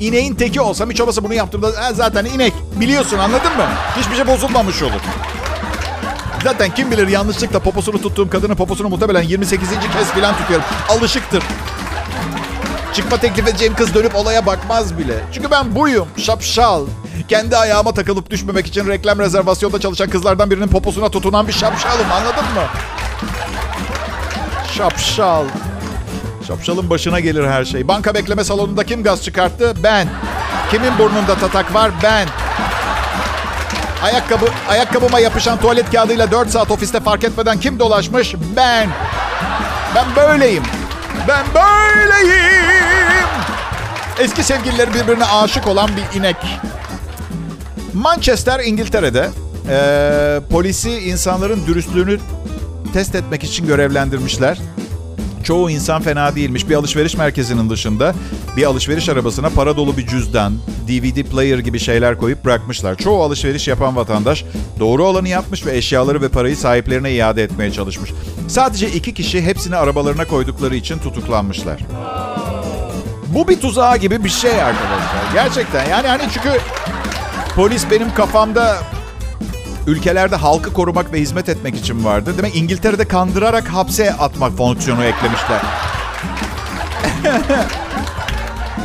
ineğin 0.00 0.34
teki 0.34 0.60
olsam 0.60 0.90
hiç 0.90 1.00
olmasa 1.00 1.24
bunu 1.24 1.34
yaptığımda 1.34 1.92
zaten 1.92 2.24
inek. 2.24 2.52
Biliyorsun 2.80 3.18
anladın 3.18 3.56
mı? 3.56 3.66
Hiçbir 3.96 4.16
şey 4.16 4.26
bozulmamış 4.26 4.82
olur. 4.82 5.00
Zaten 6.44 6.74
kim 6.74 6.90
bilir 6.90 7.08
yanlışlıkla 7.08 7.58
poposunu 7.58 8.02
tuttuğum 8.02 8.30
kadının 8.30 8.54
poposunu 8.54 8.88
muhtemelen 8.88 9.22
28. 9.22 9.68
kez 9.68 10.08
falan 10.08 10.36
tutuyorum. 10.36 10.66
Alışıktır. 10.88 11.42
Çıkma 12.94 13.16
teklif 13.16 13.48
edeceğim 13.48 13.74
kız 13.74 13.94
dönüp 13.94 14.14
olaya 14.16 14.46
bakmaz 14.46 14.98
bile. 14.98 15.14
Çünkü 15.32 15.50
ben 15.50 15.74
buyum. 15.74 16.08
Şapşal. 16.16 16.86
Kendi 17.28 17.56
ayağıma 17.56 17.94
takılıp 17.94 18.30
düşmemek 18.30 18.66
için 18.66 18.86
reklam 18.88 19.18
rezervasyonda 19.18 19.80
çalışan 19.80 20.10
kızlardan 20.10 20.50
birinin 20.50 20.68
poposuna 20.68 21.08
tutunan 21.08 21.48
bir 21.48 21.52
şapşalım. 21.52 22.12
Anladın 22.12 22.44
mı? 22.44 22.64
Şapşal. 24.76 25.44
Şapşalın 26.46 26.90
başına 26.90 27.20
gelir 27.20 27.46
her 27.46 27.64
şey. 27.64 27.88
Banka 27.88 28.14
bekleme 28.14 28.44
salonunda 28.44 28.84
kim 28.84 29.02
gaz 29.02 29.24
çıkarttı? 29.24 29.74
Ben. 29.82 30.08
Kimin 30.70 30.98
burnunda 30.98 31.34
tatak 31.34 31.74
var? 31.74 31.90
Ben. 32.02 32.28
Ayakkabı, 34.02 34.46
ayakkabıma 34.68 35.18
yapışan 35.18 35.60
tuvalet 35.60 35.92
kağıdıyla 35.92 36.30
4 36.30 36.50
saat 36.50 36.70
ofiste 36.70 37.00
fark 37.00 37.24
etmeden 37.24 37.60
kim 37.60 37.78
dolaşmış? 37.78 38.34
Ben. 38.56 38.88
Ben 39.94 40.04
böyleyim. 40.16 40.62
Ben 41.28 41.44
böyleyim. 41.54 43.26
Eski 44.20 44.42
sevgilileri 44.42 44.94
birbirine 44.94 45.24
aşık 45.24 45.66
olan 45.66 45.90
bir 45.96 46.18
inek. 46.18 46.36
Manchester, 47.94 48.60
İngiltere'de 48.60 49.30
e, 49.70 50.40
polisi 50.50 50.90
insanların 50.90 51.66
dürüstlüğünü 51.66 52.18
test 52.92 53.14
etmek 53.14 53.44
için 53.44 53.66
görevlendirmişler. 53.66 54.58
Çoğu 55.44 55.70
insan 55.70 56.02
fena 56.02 56.36
değilmiş. 56.36 56.68
Bir 56.68 56.74
alışveriş 56.74 57.16
merkezinin 57.16 57.70
dışında 57.70 58.14
bir 58.56 58.64
alışveriş 58.64 59.08
arabasına 59.08 59.48
para 59.48 59.76
dolu 59.76 59.96
bir 59.96 60.06
cüzdan, 60.06 60.54
DVD 60.88 61.22
player 61.22 61.58
gibi 61.58 61.78
şeyler 61.78 62.18
koyup 62.18 62.44
bırakmışlar. 62.44 62.96
Çoğu 62.96 63.22
alışveriş 63.22 63.68
yapan 63.68 63.96
vatandaş 63.96 64.44
doğru 64.80 65.04
olanı 65.04 65.28
yapmış 65.28 65.66
ve 65.66 65.76
eşyaları 65.76 66.22
ve 66.22 66.28
parayı 66.28 66.56
sahiplerine 66.56 67.12
iade 67.12 67.42
etmeye 67.42 67.72
çalışmış. 67.72 68.10
Sadece 68.48 68.90
iki 68.90 69.14
kişi 69.14 69.42
hepsini 69.42 69.76
arabalarına 69.76 70.24
koydukları 70.24 70.76
için 70.76 70.98
tutuklanmışlar. 70.98 71.80
Bu 73.34 73.48
bir 73.48 73.60
tuzağı 73.60 73.96
gibi 73.96 74.24
bir 74.24 74.28
şey 74.28 74.62
arkadaşlar. 74.62 75.32
Gerçekten 75.34 75.88
yani 75.88 76.08
hani 76.08 76.22
çünkü 76.34 76.60
polis 77.56 77.90
benim 77.90 78.14
kafamda 78.14 78.76
ülkelerde 79.90 80.36
halkı 80.36 80.72
korumak 80.72 81.12
ve 81.12 81.20
hizmet 81.20 81.48
etmek 81.48 81.76
için 81.76 82.04
vardı. 82.04 82.34
Demek 82.38 82.56
İngiltere'de 82.56 83.04
kandırarak 83.04 83.68
hapse 83.68 84.14
atmak 84.14 84.52
fonksiyonu 84.56 85.04
eklemişler. 85.04 85.60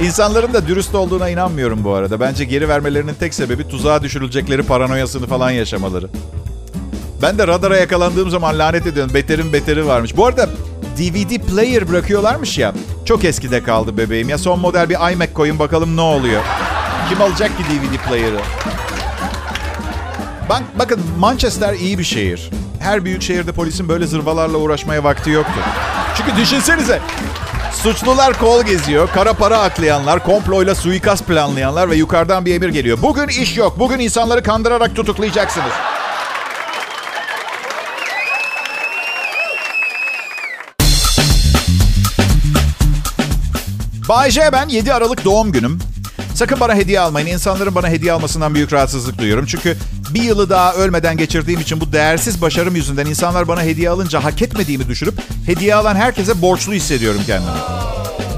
İnsanların 0.01 0.53
da 0.53 0.67
dürüst 0.67 0.95
olduğuna 0.95 1.29
inanmıyorum 1.29 1.83
bu 1.83 1.93
arada. 1.93 2.19
Bence 2.19 2.45
geri 2.45 2.69
vermelerinin 2.69 3.13
tek 3.13 3.33
sebebi 3.33 3.67
tuzağa 3.67 4.01
düşürülecekleri 4.01 4.63
paranoyasını 4.63 5.27
falan 5.27 5.51
yaşamaları. 5.51 6.09
Ben 7.21 7.37
de 7.37 7.47
radara 7.47 7.77
yakalandığım 7.77 8.29
zaman 8.29 8.59
lanet 8.59 8.87
ediyorum. 8.87 9.13
Beterin 9.13 9.53
beteri 9.53 9.87
varmış. 9.87 10.17
Bu 10.17 10.25
arada 10.25 10.49
DVD 10.97 11.37
player 11.37 11.89
bırakıyorlarmış 11.89 12.57
ya. 12.57 12.73
Çok 13.05 13.25
eskide 13.25 13.63
kaldı 13.63 13.97
bebeğim. 13.97 14.29
Ya 14.29 14.37
son 14.37 14.59
model 14.59 14.89
bir 14.89 15.13
iMac 15.13 15.33
koyun 15.33 15.59
bakalım 15.59 15.97
ne 15.97 16.01
oluyor. 16.01 16.41
Kim 17.09 17.21
alacak 17.21 17.57
ki 17.57 17.63
DVD 17.63 18.07
player'ı? 18.07 18.39
Bak, 20.49 20.63
bakın 20.79 20.99
Manchester 21.19 21.73
iyi 21.73 21.99
bir 21.99 22.03
şehir. 22.03 22.49
Her 22.79 23.05
büyük 23.05 23.21
şehirde 23.21 23.51
polisin 23.51 23.89
böyle 23.89 24.07
zırvalarla 24.07 24.57
uğraşmaya 24.57 25.03
vakti 25.03 25.29
yoktur. 25.29 25.61
Çünkü 26.17 26.41
düşünsenize 26.41 27.01
Suçlular 27.83 28.39
kol 28.39 28.63
geziyor, 28.63 29.09
kara 29.13 29.33
para 29.33 29.59
aklayanlar, 29.59 30.23
komployla 30.23 30.75
suikast 30.75 31.27
planlayanlar 31.27 31.89
ve 31.89 31.95
yukarıdan 31.95 32.45
bir 32.45 32.55
emir 32.55 32.69
geliyor. 32.69 32.97
Bugün 33.01 33.27
iş 33.27 33.57
yok, 33.57 33.79
bugün 33.79 33.99
insanları 33.99 34.43
kandırarak 34.43 34.95
tutuklayacaksınız. 34.95 35.71
Bay 44.09 44.31
J 44.31 44.49
ben 44.51 44.69
7 44.69 44.93
Aralık 44.93 45.25
doğum 45.25 45.51
günüm. 45.51 45.79
Sakın 46.35 46.59
bana 46.59 46.75
hediye 46.75 46.99
almayın. 46.99 47.27
İnsanların 47.27 47.75
bana 47.75 47.87
hediye 47.87 48.11
almasından 48.11 48.55
büyük 48.55 48.73
rahatsızlık 48.73 49.17
duyuyorum. 49.17 49.45
Çünkü 49.45 49.77
bir 50.15 50.23
yılı 50.23 50.49
daha 50.49 50.73
ölmeden 50.73 51.17
geçirdiğim 51.17 51.59
için 51.59 51.81
bu 51.81 51.91
değersiz 51.91 52.41
başarım 52.41 52.75
yüzünden 52.75 53.05
insanlar 53.05 53.47
bana 53.47 53.61
hediye 53.61 53.89
alınca 53.89 54.23
hak 54.23 54.41
etmediğimi 54.41 54.87
düşünüp 54.87 55.21
hediye 55.45 55.75
alan 55.75 55.95
herkese 55.95 56.41
borçlu 56.41 56.73
hissediyorum 56.73 57.21
kendimi. 57.25 57.51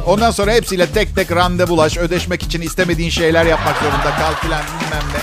Ondan 0.05 0.31
sonra 0.31 0.51
hepsiyle 0.51 0.85
tek 0.85 1.15
tek 1.15 1.31
randevulaş, 1.31 1.97
ödeşmek 1.97 2.43
için 2.43 2.61
istemediğin 2.61 3.09
şeyler 3.09 3.45
yapmak 3.45 3.77
zorunda 3.77 4.17
kal 4.19 4.35
filan 4.35 4.61
bilmem 4.63 5.03
ne. 5.13 5.19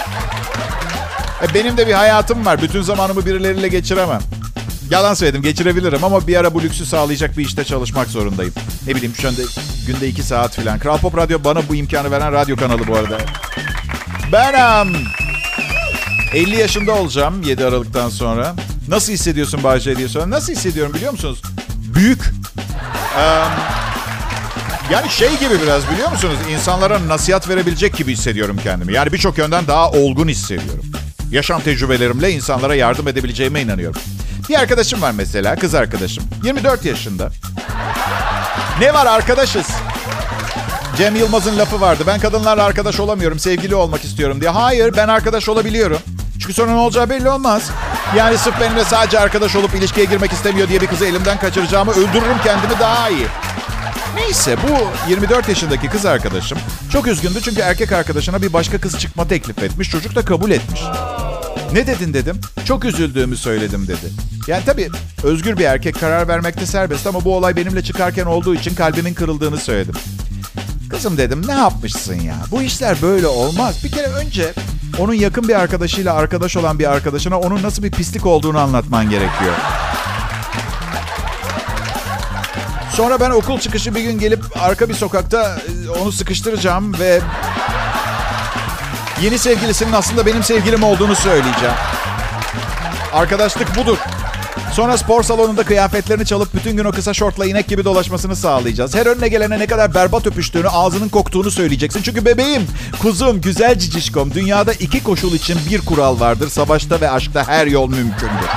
E 1.46 1.54
benim 1.54 1.76
de 1.76 1.86
bir 1.86 1.92
hayatım 1.92 2.46
var. 2.46 2.62
Bütün 2.62 2.82
zamanımı 2.82 3.26
birileriyle 3.26 3.68
geçiremem. 3.68 4.20
Yalan 4.90 5.14
söyledim 5.14 5.42
geçirebilirim 5.42 6.04
ama 6.04 6.26
bir 6.26 6.36
ara 6.36 6.54
bu 6.54 6.62
lüksü 6.62 6.86
sağlayacak 6.86 7.38
bir 7.38 7.44
işte 7.44 7.64
çalışmak 7.64 8.08
zorundayım. 8.08 8.54
Ne 8.86 8.94
bileyim 8.94 9.14
şu 9.14 9.28
anda 9.28 9.40
günde 9.86 10.08
iki 10.08 10.22
saat 10.22 10.56
falan. 10.56 10.78
Kral 10.78 10.98
Pop 10.98 11.16
Radyo 11.16 11.44
bana 11.44 11.68
bu 11.68 11.74
imkanı 11.74 12.10
veren 12.10 12.32
radyo 12.32 12.56
kanalı 12.56 12.86
bu 12.86 12.96
arada. 12.96 13.18
Ben 14.32 14.82
um, 14.82 14.96
50 16.34 16.56
yaşında 16.56 16.94
olacağım 16.94 17.42
7 17.42 17.64
Aralık'tan 17.64 18.08
sonra. 18.08 18.54
Nasıl 18.88 19.12
hissediyorsun 19.12 19.64
Bahçe 19.64 19.96
diye 19.96 20.08
sonra. 20.08 20.30
Nasıl 20.30 20.52
hissediyorum 20.52 20.94
biliyor 20.94 21.12
musunuz? 21.12 21.42
Büyük. 21.94 22.20
Um, 23.16 23.52
yani 24.90 25.10
şey 25.10 25.38
gibi 25.38 25.62
biraz 25.62 25.90
biliyor 25.90 26.10
musunuz? 26.10 26.36
İnsanlara 26.50 27.08
nasihat 27.08 27.48
verebilecek 27.48 27.96
gibi 27.96 28.12
hissediyorum 28.12 28.56
kendimi. 28.62 28.92
Yani 28.92 29.12
birçok 29.12 29.38
yönden 29.38 29.66
daha 29.66 29.90
olgun 29.90 30.28
hissediyorum. 30.28 30.84
Yaşam 31.30 31.60
tecrübelerimle 31.60 32.30
insanlara 32.30 32.74
yardım 32.74 33.08
edebileceğime 33.08 33.60
inanıyorum. 33.60 34.00
Bir 34.48 34.54
arkadaşım 34.60 35.02
var 35.02 35.12
mesela, 35.16 35.56
kız 35.56 35.74
arkadaşım. 35.74 36.24
24 36.44 36.84
yaşında. 36.84 37.30
Ne 38.80 38.94
var 38.94 39.06
arkadaşız? 39.06 39.66
Cem 40.96 41.16
Yılmaz'ın 41.16 41.58
lafı 41.58 41.80
vardı. 41.80 42.04
Ben 42.06 42.20
kadınlarla 42.20 42.64
arkadaş 42.64 43.00
olamıyorum, 43.00 43.38
sevgili 43.38 43.74
olmak 43.74 44.04
istiyorum 44.04 44.40
diye. 44.40 44.50
Hayır, 44.50 44.96
ben 44.96 45.08
arkadaş 45.08 45.48
olabiliyorum. 45.48 45.98
Çünkü 46.44 46.54
sonra 46.54 46.72
ne 46.72 46.78
olacağı 46.78 47.10
belli 47.10 47.28
olmaz. 47.28 47.70
Yani 48.16 48.38
sırf 48.38 48.60
benimle 48.60 48.84
sadece 48.84 49.20
arkadaş 49.20 49.56
olup 49.56 49.74
ilişkiye 49.74 50.06
girmek 50.06 50.32
istemiyor 50.32 50.68
diye 50.68 50.80
bir 50.80 50.86
kızı 50.86 51.04
elimden 51.04 51.38
kaçıracağımı 51.38 51.90
öldürürüm 51.90 52.38
kendimi 52.44 52.78
daha 52.80 53.08
iyi. 53.08 53.26
Neyse 54.14 54.56
bu 54.62 54.88
24 55.10 55.48
yaşındaki 55.48 55.88
kız 55.88 56.06
arkadaşım 56.06 56.58
çok 56.92 57.06
üzgündü 57.06 57.40
çünkü 57.44 57.60
erkek 57.60 57.92
arkadaşına 57.92 58.42
bir 58.42 58.52
başka 58.52 58.80
kız 58.80 58.98
çıkma 58.98 59.28
teklif 59.28 59.62
etmiş. 59.62 59.90
Çocuk 59.90 60.14
da 60.14 60.24
kabul 60.24 60.50
etmiş. 60.50 60.80
Ne 61.72 61.86
dedin 61.86 62.14
dedim. 62.14 62.40
Çok 62.64 62.84
üzüldüğümü 62.84 63.36
söyledim 63.36 63.88
dedi. 63.88 64.12
Yani 64.46 64.62
tabii 64.66 64.88
özgür 65.22 65.58
bir 65.58 65.64
erkek 65.64 66.00
karar 66.00 66.28
vermekte 66.28 66.66
serbest 66.66 67.06
ama 67.06 67.24
bu 67.24 67.36
olay 67.36 67.56
benimle 67.56 67.82
çıkarken 67.82 68.26
olduğu 68.26 68.54
için 68.54 68.74
kalbimin 68.74 69.14
kırıldığını 69.14 69.56
söyledim. 69.56 69.94
Kızım 70.90 71.18
dedim 71.18 71.42
ne 71.46 71.52
yapmışsın 71.52 72.20
ya? 72.20 72.34
Bu 72.50 72.62
işler 72.62 73.02
böyle 73.02 73.26
olmaz. 73.26 73.84
Bir 73.84 73.90
kere 73.90 74.06
önce 74.06 74.52
onun 74.98 75.14
yakın 75.14 75.48
bir 75.48 75.54
arkadaşıyla 75.54 76.14
arkadaş 76.14 76.56
olan 76.56 76.78
bir 76.78 76.90
arkadaşına 76.92 77.38
onun 77.38 77.62
nasıl 77.62 77.82
bir 77.82 77.90
pislik 77.90 78.26
olduğunu 78.26 78.58
anlatman 78.58 79.10
gerekiyor. 79.10 79.54
Sonra 82.92 83.20
ben 83.20 83.30
okul 83.30 83.58
çıkışı 83.60 83.94
bir 83.94 84.00
gün 84.00 84.18
gelip 84.18 84.44
arka 84.60 84.88
bir 84.88 84.94
sokakta 84.94 85.58
e, 85.86 85.90
onu 85.90 86.12
sıkıştıracağım 86.12 86.98
ve 86.98 87.20
yeni 89.22 89.38
sevgilisinin 89.38 89.92
aslında 89.92 90.26
benim 90.26 90.42
sevgilim 90.42 90.82
olduğunu 90.82 91.14
söyleyeceğim. 91.14 91.74
Arkadaşlık 93.12 93.76
budur. 93.76 93.98
Sonra 94.74 94.96
spor 94.96 95.22
salonunda 95.22 95.62
kıyafetlerini 95.62 96.26
çalıp 96.26 96.54
bütün 96.54 96.76
gün 96.76 96.84
o 96.84 96.92
kısa 96.92 97.14
şortla 97.14 97.46
inek 97.46 97.68
gibi 97.68 97.84
dolaşmasını 97.84 98.36
sağlayacağız. 98.36 98.94
Her 98.94 99.06
önüne 99.06 99.28
gelene 99.28 99.58
ne 99.58 99.66
kadar 99.66 99.94
berbat 99.94 100.26
öpüştüğünü, 100.26 100.68
ağzının 100.68 101.08
koktuğunu 101.08 101.50
söyleyeceksin. 101.50 102.02
Çünkü 102.02 102.24
bebeğim, 102.24 102.62
kuzum, 103.02 103.40
güzel 103.40 103.78
cicişkom. 103.78 104.34
Dünyada 104.34 104.72
iki 104.72 105.02
koşul 105.02 105.34
için 105.34 105.58
bir 105.70 105.80
kural 105.80 106.20
vardır. 106.20 106.48
Savaşta 106.48 107.00
ve 107.00 107.10
aşkta 107.10 107.48
her 107.48 107.66
yol 107.66 107.88
mümkündür. 107.88 108.48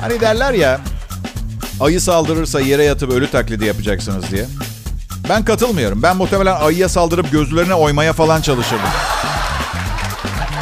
Hani 0.00 0.20
derler 0.20 0.52
ya, 0.52 0.80
ayı 1.80 2.00
saldırırsa 2.00 2.60
yere 2.60 2.84
yatıp 2.84 3.10
ölü 3.10 3.30
taklidi 3.30 3.64
yapacaksınız 3.64 4.30
diye. 4.30 4.46
Ben 5.28 5.44
katılmıyorum. 5.44 6.02
Ben 6.02 6.16
muhtemelen 6.16 6.60
ayıya 6.60 6.88
saldırıp 6.88 7.32
gözlerine 7.32 7.74
oymaya 7.74 8.12
falan 8.12 8.40
çalışırdım. 8.40 8.88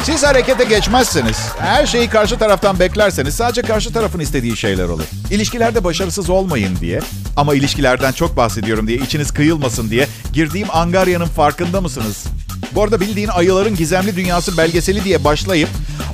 Siz 0.03 0.23
harekete 0.23 0.63
geçmezseniz, 0.63 1.37
her 1.59 1.85
şeyi 1.85 2.09
karşı 2.09 2.37
taraftan 2.37 2.79
beklerseniz 2.79 3.35
sadece 3.35 3.61
karşı 3.61 3.93
tarafın 3.93 4.19
istediği 4.19 4.57
şeyler 4.57 4.85
olur. 4.85 5.03
İlişkilerde 5.31 5.83
başarısız 5.83 6.29
olmayın 6.29 6.77
diye 6.81 6.99
ama 7.37 7.55
ilişkilerden 7.55 8.11
çok 8.11 8.37
bahsediyorum 8.37 8.87
diye 8.87 8.97
içiniz 8.97 9.31
kıyılmasın 9.31 9.89
diye 9.89 10.07
girdiğim 10.33 10.67
Angarya'nın 10.71 11.25
farkında 11.25 11.81
mısınız? 11.81 12.23
Bu 12.71 12.83
arada 12.83 12.99
bildiğin 12.99 13.27
ayıların 13.27 13.75
gizemli 13.75 14.15
dünyası 14.15 14.57
belgeseli 14.57 15.03
diye 15.03 15.23
başlayıp 15.23 15.69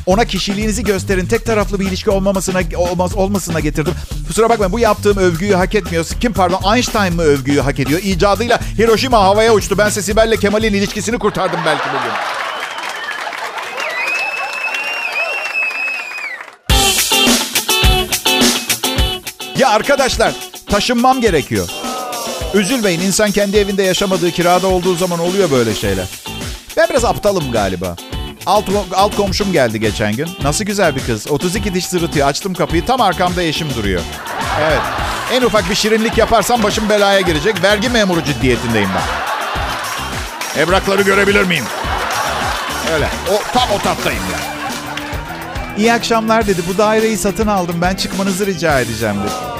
ona 0.06 0.26
kişiliğinizi 0.26 0.84
gösterin 0.84 1.26
tek 1.26 1.45
taraflı 1.45 1.80
bir 1.80 1.86
ilişki 1.86 2.10
olmamasına 2.10 2.60
olmaz 2.78 3.15
olmasına 3.15 3.60
getirdim. 3.60 3.93
Kusura 4.28 4.50
bakmayın 4.50 4.73
bu 4.73 4.80
yaptığım 4.80 5.17
övgüyü 5.17 5.54
hak 5.54 5.76
etmiyor. 5.76 6.06
Kim 6.21 6.34
pardon 6.34 6.76
Einstein 6.76 7.15
mı 7.15 7.21
övgüyü 7.21 7.60
hak 7.60 7.80
ediyor? 7.80 8.00
İcadıyla 8.04 8.60
Hiroşima 8.78 9.19
havaya 9.19 9.54
uçtu. 9.54 9.78
Ben 9.78 9.89
Sibel'le 9.89 10.36
Kemal'in 10.36 10.73
ilişkisini 10.73 11.19
kurtardım 11.19 11.60
belki 11.65 11.86
bugün. 11.89 12.47
Ya 19.68 19.74
arkadaşlar 19.74 20.34
taşınmam 20.70 21.22
gerekiyor. 21.22 21.70
Üzülmeyin 22.54 23.00
insan 23.00 23.32
kendi 23.32 23.58
evinde 23.58 23.84
yaşamadığı 23.84 24.32
kirada 24.32 24.68
olduğu 24.68 24.96
zaman 24.96 25.20
oluyor 25.20 25.52
böyle 25.52 25.76
şeyler. 25.76 26.06
Ben 26.78 26.90
biraz 26.90 27.06
aptalım 27.06 27.52
galiba. 27.52 27.96
Alt, 28.46 28.66
alt 28.96 29.16
komşum 29.16 29.52
geldi 29.52 29.80
geçen 29.80 30.16
gün. 30.16 30.30
Nasıl 30.44 30.66
güzel 30.66 30.96
bir 30.96 31.02
kız. 31.02 31.28
32 31.32 31.74
diş 31.74 31.86
sırıtıyor. 31.86 32.28
Açtım 32.28 32.54
kapıyı. 32.54 32.86
Tam 32.86 33.02
arkamda 33.02 33.44
eşim 33.44 33.68
duruyor. 33.76 34.02
Evet. 34.62 34.80
En 35.34 35.42
ufak 35.42 35.70
bir 35.70 35.76
şirinlik 35.76 36.18
yaparsam 36.18 36.64
başım 36.64 36.90
belaya 36.90 37.22
girecek. 37.22 37.64
Vergi 37.64 37.90
memuru 37.90 38.24
ciddiyetindeyim 38.24 38.90
ben. 38.96 40.62
Evrakları 40.62 41.02
görebilir 41.02 41.44
miyim? 41.44 41.66
Öyle. 42.94 43.10
O, 43.32 43.42
tam 43.54 43.72
o 43.72 43.80
tattayım 43.80 44.24
ya. 44.32 44.40
İyi 45.78 45.94
akşamlar 45.94 46.48
dedi. 46.48 46.62
Bu 46.74 46.78
daireyi 46.78 47.18
satın 47.18 47.48
aldım. 47.48 47.76
Ben 47.82 47.96
çıkmanızı 47.96 48.46
rica 48.46 48.80
edeceğim 48.80 49.16
dedi. 49.24 49.57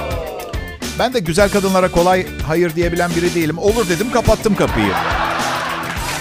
Ben 0.98 1.14
de 1.14 1.18
güzel 1.18 1.50
kadınlara 1.50 1.90
kolay 1.90 2.26
hayır 2.46 2.74
diyebilen 2.74 3.10
biri 3.16 3.34
değilim. 3.34 3.58
Olur 3.58 3.88
dedim 3.88 4.10
kapattım 4.10 4.54
kapıyı. 4.54 4.92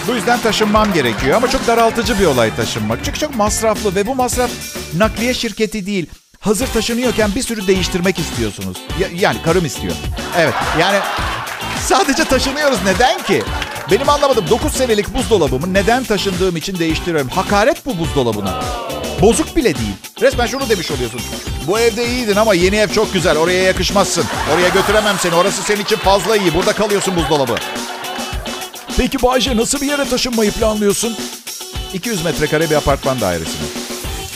Bu 0.08 0.14
yüzden 0.16 0.40
taşınmam 0.40 0.94
gerekiyor 0.94 1.38
ama 1.38 1.50
çok 1.50 1.68
daraltıcı 1.68 2.20
bir 2.20 2.26
olay 2.26 2.56
taşınmak. 2.56 3.00
Çünkü 3.04 3.20
çok 3.20 3.36
masraflı 3.36 3.96
ve 3.96 4.08
bu 4.08 4.16
masraf 4.16 4.50
nakliye 4.98 5.34
şirketi 5.34 5.86
değil. 5.86 6.06
Hazır 6.40 6.68
taşınıyorken 6.68 7.36
bir 7.36 7.42
sürü 7.42 7.68
değiştirmek 7.68 8.20
istiyorsunuz. 8.20 8.78
Ya, 9.00 9.08
yani 9.16 9.42
karım 9.42 9.66
istiyor. 9.66 9.94
Evet 10.38 10.54
yani 10.80 11.00
sadece 11.82 12.24
taşınıyoruz 12.24 12.80
neden 12.86 13.24
ki? 13.24 13.44
Benim 13.92 14.10
anlamadım 14.10 14.46
9 14.50 14.74
senelik 14.74 15.14
buzdolabımı 15.14 15.74
neden 15.74 16.04
taşındığım 16.04 16.58
için 16.58 16.80
değiştiriyorum. 16.80 17.30
Hakaret 17.30 17.86
bu 17.86 18.00
buzdolabına. 18.00 18.64
Bozuk 19.22 19.56
bile 19.56 19.76
değil. 19.76 19.94
Resmen 20.22 20.46
şunu 20.46 20.70
demiş 20.70 20.92
oluyorsun. 20.92 21.22
Bu 21.68 21.80
evde 21.80 22.08
iyiydin 22.08 22.36
ama 22.36 22.54
yeni 22.54 22.76
ev 22.76 22.88
çok 22.88 23.14
güzel. 23.14 23.38
Oraya 23.38 23.64
yakışmazsın. 23.64 24.24
Oraya 24.56 24.70
götüremem 24.70 25.16
seni. 25.20 25.36
Orası 25.36 25.64
senin 25.64 25.82
için 25.82 25.96
fazla 25.96 26.38
iyi. 26.38 26.54
Burada 26.54 26.74
kalıyorsun 26.74 27.16
buzdolabı. 27.16 27.56
Peki 28.98 29.22
Bayce 29.24 29.58
nasıl 29.58 29.82
bir 29.82 29.88
yere 29.88 30.10
taşınmayı 30.10 30.52
planlıyorsun? 30.52 31.16
200 31.94 32.26
metrekare 32.26 32.70
bir 32.70 32.76
apartman 32.76 33.22
dairesine. 33.22 33.68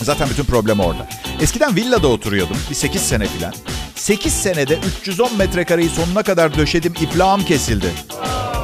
Zaten 0.01 0.29
bütün 0.29 0.43
problem 0.43 0.79
orada. 0.79 1.07
Eskiden 1.41 1.75
villada 1.75 2.07
oturuyordum. 2.07 2.57
Bir 2.69 2.75
8 2.75 3.01
sene 3.01 3.27
filan. 3.27 3.53
8 3.95 4.33
senede 4.33 4.79
310 5.01 5.37
metrekareyi 5.37 5.89
sonuna 5.89 6.23
kadar 6.23 6.57
döşedim. 6.57 6.93
İplağım 7.01 7.45
kesildi. 7.45 7.87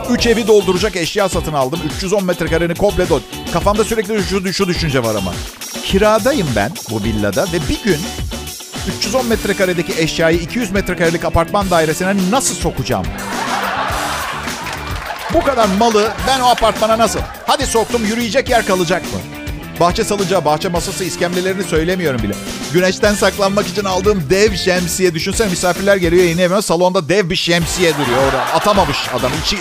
3 0.09 0.27
evi 0.27 0.47
dolduracak 0.47 0.95
eşya 0.95 1.29
satın 1.29 1.53
aldım. 1.53 1.79
310 1.95 2.25
metrekareni 2.25 2.75
komple 2.75 3.09
dol. 3.09 3.19
Kafamda 3.53 3.83
sürekli 3.83 4.23
şu, 4.23 4.53
şu 4.53 4.67
düşünce 4.67 5.03
var 5.03 5.15
ama. 5.15 5.33
Kiradayım 5.83 6.47
ben 6.55 6.71
bu 6.89 7.03
villada 7.03 7.45
ve 7.53 7.59
bir 7.69 7.83
gün 7.83 7.99
310 8.97 9.25
metrekaredeki 9.25 9.93
eşyayı 10.01 10.37
200 10.37 10.71
metrekarelik 10.71 11.25
apartman 11.25 11.69
dairesine 11.69 12.15
nasıl 12.31 12.55
sokacağım? 12.55 13.05
Bu 15.33 15.43
kadar 15.43 15.67
malı 15.79 16.11
ben 16.27 16.39
o 16.39 16.47
apartmana 16.47 16.97
nasıl? 16.97 17.19
Hadi 17.47 17.65
soktum 17.65 18.05
yürüyecek 18.05 18.49
yer 18.49 18.65
kalacak 18.65 19.01
mı? 19.01 19.19
Bahçe 19.79 20.03
salıcağı, 20.03 20.45
bahçe 20.45 20.69
masası, 20.69 21.03
iskemlelerini 21.03 21.63
söylemiyorum 21.63 22.23
bile. 22.23 22.33
Güneşten 22.73 23.13
saklanmak 23.13 23.67
için 23.67 23.83
aldığım 23.83 24.29
dev 24.29 24.55
şemsiye. 24.55 25.13
Düşünsene 25.13 25.49
misafirler 25.49 25.95
geliyor 25.95 26.23
yeni 26.23 26.41
evime. 26.41 26.61
Salonda 26.61 27.09
dev 27.09 27.29
bir 27.29 27.35
şemsiye 27.35 27.93
duruyor 27.93 28.23
orada. 28.25 28.41
Atamamış 28.41 28.97
adam. 29.19 29.31
İçi, 29.45 29.57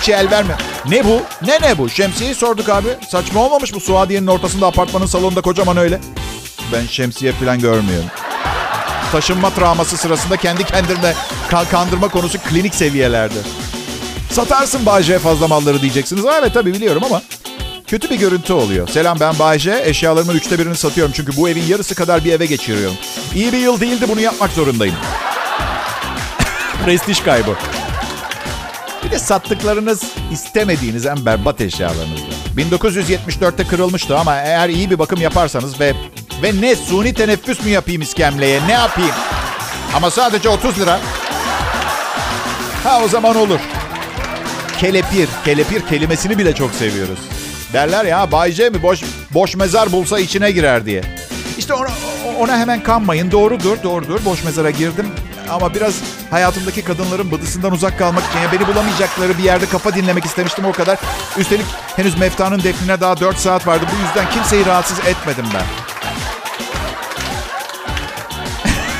içi 0.00 0.12
el 0.12 0.30
verme. 0.30 0.56
Ne 0.86 1.04
bu? 1.04 1.20
Ne 1.46 1.58
ne 1.62 1.78
bu? 1.78 1.88
Şemsiyeyi 1.88 2.34
sorduk 2.34 2.68
abi. 2.68 2.88
Saçma 3.08 3.44
olmamış 3.44 3.74
bu 3.74 3.80
Suadiye'nin 3.80 4.26
ortasında 4.26 4.66
apartmanın 4.66 5.06
salonunda 5.06 5.40
kocaman 5.40 5.76
öyle. 5.76 6.00
Ben 6.72 6.86
şemsiye 6.86 7.32
falan 7.32 7.58
görmüyorum. 7.58 8.08
Taşınma 9.12 9.50
travması 9.50 9.96
sırasında 9.96 10.36
kendi 10.36 10.64
kendine 10.64 11.14
kandırma 11.70 12.08
konusu 12.08 12.38
klinik 12.38 12.74
seviyelerde. 12.74 13.38
Satarsın 14.30 14.86
Bayce'ye 14.86 15.18
fazla 15.18 15.48
malları 15.48 15.80
diyeceksiniz. 15.80 16.24
Evet 16.38 16.54
tabii 16.54 16.74
biliyorum 16.74 17.02
ama 17.04 17.22
kötü 17.86 18.10
bir 18.10 18.18
görüntü 18.18 18.52
oluyor. 18.52 18.88
Selam 18.88 19.20
ben 19.20 19.38
Bayce. 19.38 19.82
Eşyalarımın 19.84 20.34
üçte 20.34 20.58
birini 20.58 20.76
satıyorum. 20.76 21.12
Çünkü 21.16 21.36
bu 21.36 21.48
evin 21.48 21.64
yarısı 21.68 21.94
kadar 21.94 22.24
bir 22.24 22.32
eve 22.32 22.46
geçiriyorum. 22.46 22.96
İyi 23.34 23.52
bir 23.52 23.58
yıl 23.58 23.80
değildi 23.80 24.04
bunu 24.08 24.20
yapmak 24.20 24.50
zorundayım. 24.50 24.94
Prestij 26.84 27.20
kaybı. 27.22 27.54
Bir 29.08 29.12
de 29.12 29.18
sattıklarınız 29.18 30.02
istemediğiniz 30.32 31.06
en 31.06 31.26
berbat 31.26 31.60
eşyalarınızdı. 31.60 32.26
1974'te 32.56 33.66
kırılmıştı 33.66 34.18
ama 34.18 34.36
eğer 34.36 34.68
iyi 34.68 34.90
bir 34.90 34.98
bakım 34.98 35.20
yaparsanız 35.20 35.80
ve 35.80 35.94
ve 36.42 36.60
ne 36.60 36.76
suni 36.76 37.14
teneffüs 37.14 37.64
mü 37.64 37.70
yapayım 37.70 38.02
iskemleye 38.02 38.60
ne 38.66 38.72
yapayım? 38.72 39.14
Ama 39.96 40.10
sadece 40.10 40.48
30 40.48 40.80
lira. 40.80 41.00
Ha 42.84 43.00
o 43.04 43.08
zaman 43.08 43.36
olur. 43.36 43.60
Kelepir, 44.78 45.28
kelepir 45.44 45.80
kelimesini 45.86 46.38
bile 46.38 46.54
çok 46.54 46.70
seviyoruz. 46.74 47.18
Derler 47.72 48.04
ya 48.04 48.32
Bay 48.32 48.52
J 48.52 48.70
mi 48.70 48.82
boş, 48.82 49.00
boş 49.34 49.56
mezar 49.56 49.92
bulsa 49.92 50.18
içine 50.18 50.50
girer 50.50 50.86
diye. 50.86 51.02
İşte 51.58 51.74
ona, 51.74 51.88
ona 52.38 52.58
hemen 52.58 52.82
kanmayın. 52.82 53.30
Doğrudur, 53.30 53.82
doğrudur. 53.82 54.24
Boş 54.24 54.44
mezara 54.44 54.70
girdim. 54.70 55.06
Ama 55.50 55.74
biraz 55.74 55.94
hayatımdaki 56.30 56.82
kadınların 56.84 57.30
bıdısından 57.30 57.72
uzak 57.72 57.98
kalmak 57.98 58.24
için 58.30 58.38
ya 58.38 58.52
beni 58.52 58.68
bulamayacakları 58.68 59.38
bir 59.38 59.42
yerde 59.42 59.66
kafa 59.66 59.94
dinlemek 59.94 60.24
istemiştim 60.24 60.64
o 60.64 60.72
kadar. 60.72 60.98
Üstelik 61.38 61.66
henüz 61.96 62.18
Mefta'nın 62.18 62.62
defnine 62.62 63.00
daha 63.00 63.20
4 63.20 63.38
saat 63.38 63.66
vardı. 63.66 63.84
Bu 63.92 64.06
yüzden 64.06 64.30
kimseyi 64.30 64.66
rahatsız 64.66 64.98
etmedim 64.98 65.44
ben. 65.54 65.64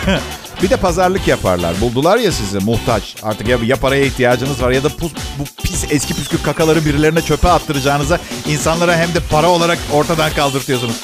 bir 0.63 0.71
de 0.71 0.77
pazarlık 0.77 1.29
yaparlar. 1.29 1.81
Buldular 1.81 2.19
ya 2.19 2.33
sizi 2.33 2.59
muhtaç. 2.59 3.17
Artık 3.23 3.49
ya, 3.49 3.59
ya 3.65 3.77
paraya 3.77 4.05
ihtiyacınız 4.05 4.63
var 4.63 4.71
ya 4.71 4.85
da 4.85 4.89
pus, 4.89 5.13
bu 5.39 5.45
pis 5.63 5.85
eski 5.91 6.15
püskü 6.15 6.43
kakaları 6.43 6.85
birilerine 6.85 7.23
çöpe 7.23 7.49
attıracağınıza 7.49 8.19
insanlara 8.49 8.97
hem 8.97 9.15
de 9.15 9.21
para 9.31 9.49
olarak 9.49 9.79
ortadan 9.93 10.33
kaldırtıyorsunuz. 10.33 10.97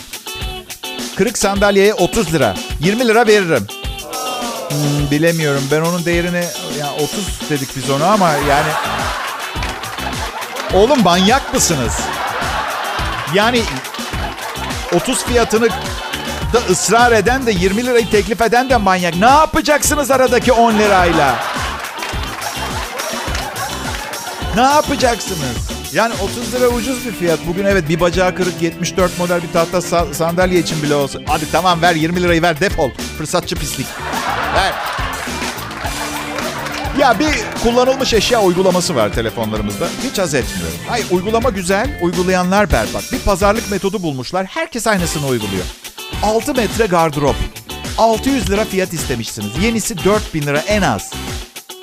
Kırık 1.17 1.39
sandalyeye 1.39 1.95
30 1.95 2.35
lira. 2.35 2.55
20 2.81 3.09
lira 3.09 3.27
veririm. 3.27 3.67
Hmm, 4.69 5.11
bilemiyorum. 5.11 5.63
Ben 5.71 5.81
onun 5.81 6.05
değerini 6.05 6.45
yani 6.79 6.93
30 6.93 7.51
dedik 7.51 7.77
biz 7.77 7.91
ona 7.91 8.07
ama 8.07 8.31
yani 8.31 8.69
Oğlum 10.75 11.03
manyak 11.03 11.55
mısınız? 11.55 11.93
Yani 13.35 13.63
30 14.95 15.25
fiyatını 15.25 15.69
da 16.53 16.59
ısrar 16.71 17.13
eden 17.13 17.47
de 17.47 17.53
20 17.53 17.87
lirayı 17.87 18.11
teklif 18.11 18.43
eden 18.43 18.71
de 18.71 18.77
manyak. 18.77 19.17
Ne 19.17 19.27
yapacaksınız 19.27 20.11
aradaki 20.11 20.53
10 20.53 20.79
lirayla? 20.79 21.35
Ne 24.57 24.63
yapacaksınız? 24.63 25.74
Yani 25.95 26.15
30 26.23 26.55
lira 26.55 26.69
ucuz 26.69 27.07
bir 27.07 27.13
fiyat. 27.13 27.39
Bugün 27.47 27.65
evet 27.65 27.89
bir 27.89 28.01
bacağı 28.01 28.35
kırık 28.35 28.63
74 28.63 29.19
model 29.19 29.43
bir 29.43 29.53
tahta 29.53 29.79
sa- 29.79 30.15
sandalye 30.15 30.59
için 30.61 30.83
bile 30.83 30.95
olsa. 30.95 31.19
Hadi 31.27 31.51
tamam 31.53 31.83
ver 31.83 31.95
20 31.95 32.23
lirayı 32.23 32.43
ver 32.43 32.61
defol. 32.61 32.91
Fırsatçı 33.19 33.57
pislik. 33.57 33.87
Ver. 34.55 34.73
Ya 36.99 37.19
bir 37.19 37.35
kullanılmış 37.63 38.13
eşya 38.15 38.43
uygulaması 38.43 38.95
var 38.97 39.13
telefonlarımızda. 39.13 39.87
Hiç 40.11 40.19
haz 40.19 40.35
etmiyorum. 40.35 40.79
Hayır 40.89 41.07
uygulama 41.11 41.51
güzel, 41.51 41.99
uygulayanlar 42.03 42.73
berbat. 42.73 43.13
Bir 43.13 43.19
pazarlık 43.19 43.71
metodu 43.71 44.03
bulmuşlar. 44.03 44.47
Herkes 44.47 44.87
aynısını 44.87 45.27
uyguluyor. 45.27 45.65
6 46.23 46.55
metre 46.55 46.87
gardırop. 46.87 47.37
600 47.99 48.51
lira 48.51 48.65
fiyat 48.65 48.93
istemişsiniz. 48.93 49.63
Yenisi 49.63 50.05
4000 50.05 50.43
lira 50.43 50.59
en 50.59 50.83
az. 50.83 51.13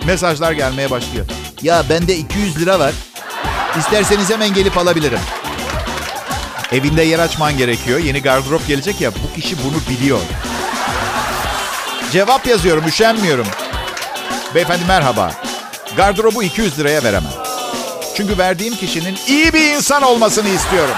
Mesajlar 0.06 0.52
gelmeye 0.52 0.89
başlıyor. 0.89 1.26
Ya 1.62 1.84
bende 1.89 2.17
200 2.17 2.60
lira 2.60 2.80
var. 2.80 2.93
İsterseniz 3.80 4.30
hemen 4.30 4.54
gelip 4.54 4.78
alabilirim. 4.78 5.20
Evinde 6.72 7.02
yer 7.04 7.20
açman 7.20 7.58
gerekiyor. 7.58 8.00
Yeni 8.00 8.22
gardırop 8.22 8.68
gelecek 8.68 9.02
ya 9.02 9.12
bu 9.14 9.36
kişi 9.36 9.56
bunu 9.64 9.96
biliyor. 9.96 10.20
Cevap 12.12 12.48
yazıyorum 12.48 12.88
üşenmiyorum. 12.88 13.48
Beyefendi 14.56 14.86
merhaba. 14.88 15.32
Gardırobu 15.98 16.44
200 16.44 16.80
liraya 16.80 17.04
veremem. 17.04 17.32
Çünkü 18.18 18.38
verdiğim 18.38 18.76
kişinin 18.76 19.18
iyi 19.28 19.54
bir 19.54 19.76
insan 19.76 20.02
olmasını 20.04 20.50
istiyorum. 20.50 20.96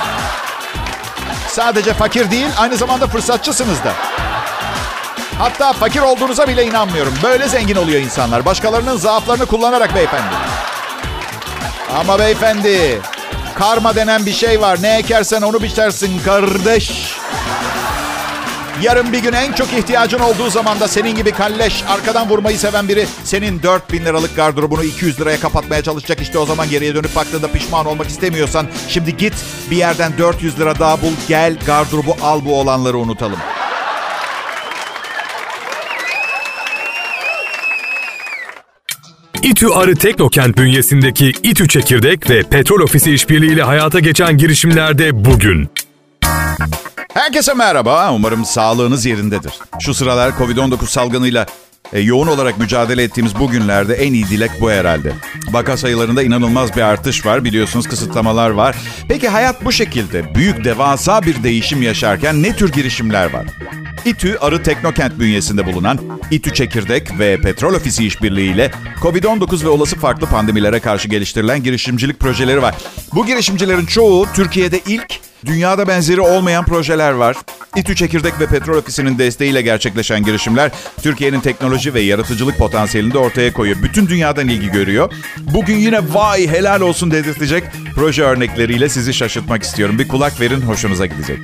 Sadece 1.48 1.94
fakir 1.94 2.32
değil, 2.32 2.48
aynı 2.58 2.78
zamanda 2.78 3.08
fırsatçısınız 3.08 3.84
da. 3.84 3.94
Hatta 5.38 5.74
fakir 5.74 6.02
olduğunuza 6.02 6.48
bile 6.48 6.66
inanmıyorum. 6.66 7.14
Böyle 7.24 7.48
zengin 7.48 7.76
oluyor 7.76 8.02
insanlar. 8.02 8.46
Başkalarının 8.46 8.98
zaaflarını 8.98 9.46
kullanarak 9.46 9.96
beyefendi. 9.96 10.36
Ama 12.00 12.20
beyefendi, 12.20 13.02
karma 13.56 13.96
denen 13.96 14.26
bir 14.26 14.34
şey 14.34 14.62
var. 14.62 14.78
Ne 14.82 14.98
ekersen 14.98 15.42
onu 15.42 15.64
biçersin 15.64 16.20
kardeş. 16.26 16.92
Yarın 18.82 19.14
bir 19.14 19.20
gün 19.20 19.34
en 19.34 19.54
çok 19.54 19.74
ihtiyacın 19.74 20.20
olduğu 20.20 20.50
zaman 20.50 20.80
da 20.80 20.88
senin 20.88 21.16
gibi 21.16 21.32
kalleş, 21.32 21.84
arkadan 21.88 22.30
vurmayı 22.30 22.60
seven 22.60 22.88
biri 22.88 23.08
senin 23.24 23.64
4000 23.64 24.06
liralık 24.06 24.36
gardırobunu 24.36 24.84
200 24.84 25.20
liraya 25.20 25.40
kapatmaya 25.40 25.84
çalışacak. 25.84 26.22
İşte 26.22 26.38
o 26.38 26.46
zaman 26.46 26.70
geriye 26.70 26.96
dönüp 26.96 27.16
baktığında 27.16 27.48
pişman 27.48 27.86
olmak 27.86 28.08
istemiyorsan 28.08 28.68
şimdi 28.88 29.18
git 29.18 29.34
bir 29.72 29.78
yerden 29.78 30.18
400 30.18 30.60
lira 30.60 30.80
daha 30.80 31.02
bul 31.02 31.14
gel 31.28 31.58
gardırobu 31.66 32.18
al 32.22 32.46
bu 32.46 32.60
olanları 32.60 32.98
unutalım. 32.98 33.40
İTÜ 39.44 39.68
Arı 39.68 39.96
Teknokent 39.96 40.58
bünyesindeki 40.58 41.32
İTÜ 41.44 41.68
Çekirdek 41.68 42.30
ve 42.30 42.44
Petrol 42.44 42.80
Ofisi 42.80 43.14
işbirliğiyle 43.14 43.64
hayata 43.64 44.00
geçen 44.00 44.38
girişimlerde 44.38 45.26
bugün. 45.26 45.70
Herkese 47.14 47.54
merhaba. 47.54 48.14
Umarım 48.14 48.46
sağlığınız 48.46 49.06
yerindedir. 49.06 49.54
Şu 49.80 49.94
sıralar 49.94 50.30
Covid-19 50.32 50.86
salgınıyla 50.88 51.46
e, 51.94 52.00
yoğun 52.00 52.28
olarak 52.28 52.58
mücadele 52.58 53.04
ettiğimiz 53.04 53.40
bu 53.40 53.52
günlerde 53.52 53.94
en 53.94 54.14
iyi 54.14 54.28
dilek 54.28 54.52
bu 54.62 54.72
herhalde. 54.72 55.14
Vaka 55.52 55.78
sayılarında 55.78 56.24
inanılmaz 56.24 56.76
bir 56.76 56.82
artış 56.82 57.26
var. 57.26 57.44
Biliyorsunuz 57.44 57.88
kısıtlamalar 57.88 58.50
var. 58.50 58.76
Peki 59.08 59.30
hayat 59.30 59.66
bu 59.66 59.72
şekilde 59.72 60.36
büyük 60.36 60.64
devasa 60.64 61.22
bir 61.22 61.44
değişim 61.44 61.82
yaşarken 61.82 62.44
ne 62.44 62.56
tür 62.56 62.72
girişimler 62.72 63.34
var? 63.34 63.46
İTÜ 64.06 64.38
Arı 64.38 64.64
Teknokent 64.64 65.20
bünyesinde 65.20 65.66
bulunan 65.66 66.00
İTÜ 66.32 66.54
Çekirdek 66.54 67.20
ve 67.20 67.42
Petrol 67.42 67.74
Ofisi 67.74 68.06
işbirliğiyle 68.06 68.72
COVID-19 69.02 69.64
ve 69.64 69.70
olası 69.70 69.96
farklı 69.96 70.28
pandemilere 70.28 70.80
karşı 70.80 71.08
geliştirilen 71.08 71.64
girişimcilik 71.64 72.20
projeleri 72.20 72.62
var. 72.62 72.76
Bu 73.14 73.26
girişimcilerin 73.26 73.86
çoğu 73.86 74.28
Türkiye'de 74.36 74.80
ilk 74.88 75.20
Dünyada 75.46 75.88
benzeri 75.88 76.22
olmayan 76.22 76.66
projeler 76.66 77.12
var. 77.12 77.36
İTÜ 77.76 77.96
Çekirdek 77.96 78.40
ve 78.40 78.46
Petrol 78.46 78.78
Ofisi'nin 78.78 79.18
desteğiyle 79.18 79.62
gerçekleşen 79.62 80.24
girişimler 80.24 80.72
Türkiye'nin 81.02 81.40
teknoloji 81.40 81.94
ve 81.94 82.02
yaratıcılık 82.02 82.58
potansiyelini 82.58 83.14
de 83.14 83.18
ortaya 83.18 83.54
koyuyor. 83.54 83.78
Bütün 83.84 84.08
dünyadan 84.08 84.48
ilgi 84.48 84.72
görüyor. 84.72 85.14
Bugün 85.54 85.78
yine 85.78 86.14
vay 86.14 86.48
helal 86.48 86.82
olsun 86.82 87.12
dedirtecek 87.12 87.64
proje 87.96 88.24
örnekleriyle 88.24 88.90
sizi 88.90 89.14
şaşırtmak 89.14 89.64
istiyorum. 89.64 90.00
Bir 90.00 90.08
kulak 90.08 90.42
verin 90.42 90.62
hoşunuza 90.62 91.06
gidecek. 91.06 91.40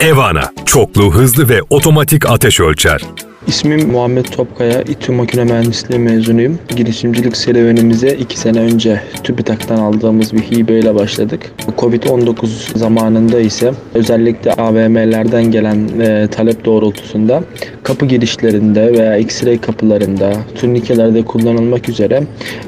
Evana, 0.00 0.52
çoklu, 0.66 1.14
hızlı 1.14 1.48
ve 1.48 1.62
otomatik 1.70 2.30
ateş 2.30 2.60
ölçer. 2.60 3.00
İsmim 3.46 3.90
Muhammed 3.90 4.24
Topkaya, 4.24 4.82
İTÜ 4.82 5.12
Makine 5.12 5.44
Mühendisliği 5.44 6.00
mezunuyum. 6.00 6.58
Girişimcilik 6.76 7.36
serüvenimize 7.36 8.08
iki 8.08 8.38
sene 8.38 8.60
önce 8.60 9.00
TÜBİTAK'tan 9.24 9.76
aldığımız 9.76 10.32
bir 10.32 10.38
hibeyle 10.38 10.94
başladık. 10.94 11.40
Covid-19 11.78 12.78
zamanında 12.78 13.40
ise 13.40 13.72
özellikle 13.94 14.52
AVM'lerden 14.52 15.44
gelen 15.50 15.88
e, 16.00 16.28
talep 16.30 16.64
doğrultusunda 16.64 17.42
kapı 17.82 18.06
girişlerinde 18.06 18.92
veya 18.92 19.18
X-ray 19.18 19.60
kapılarında, 19.60 20.32
turnikelerde 20.60 21.24
kullanılmak 21.24 21.88
üzere 21.88 22.22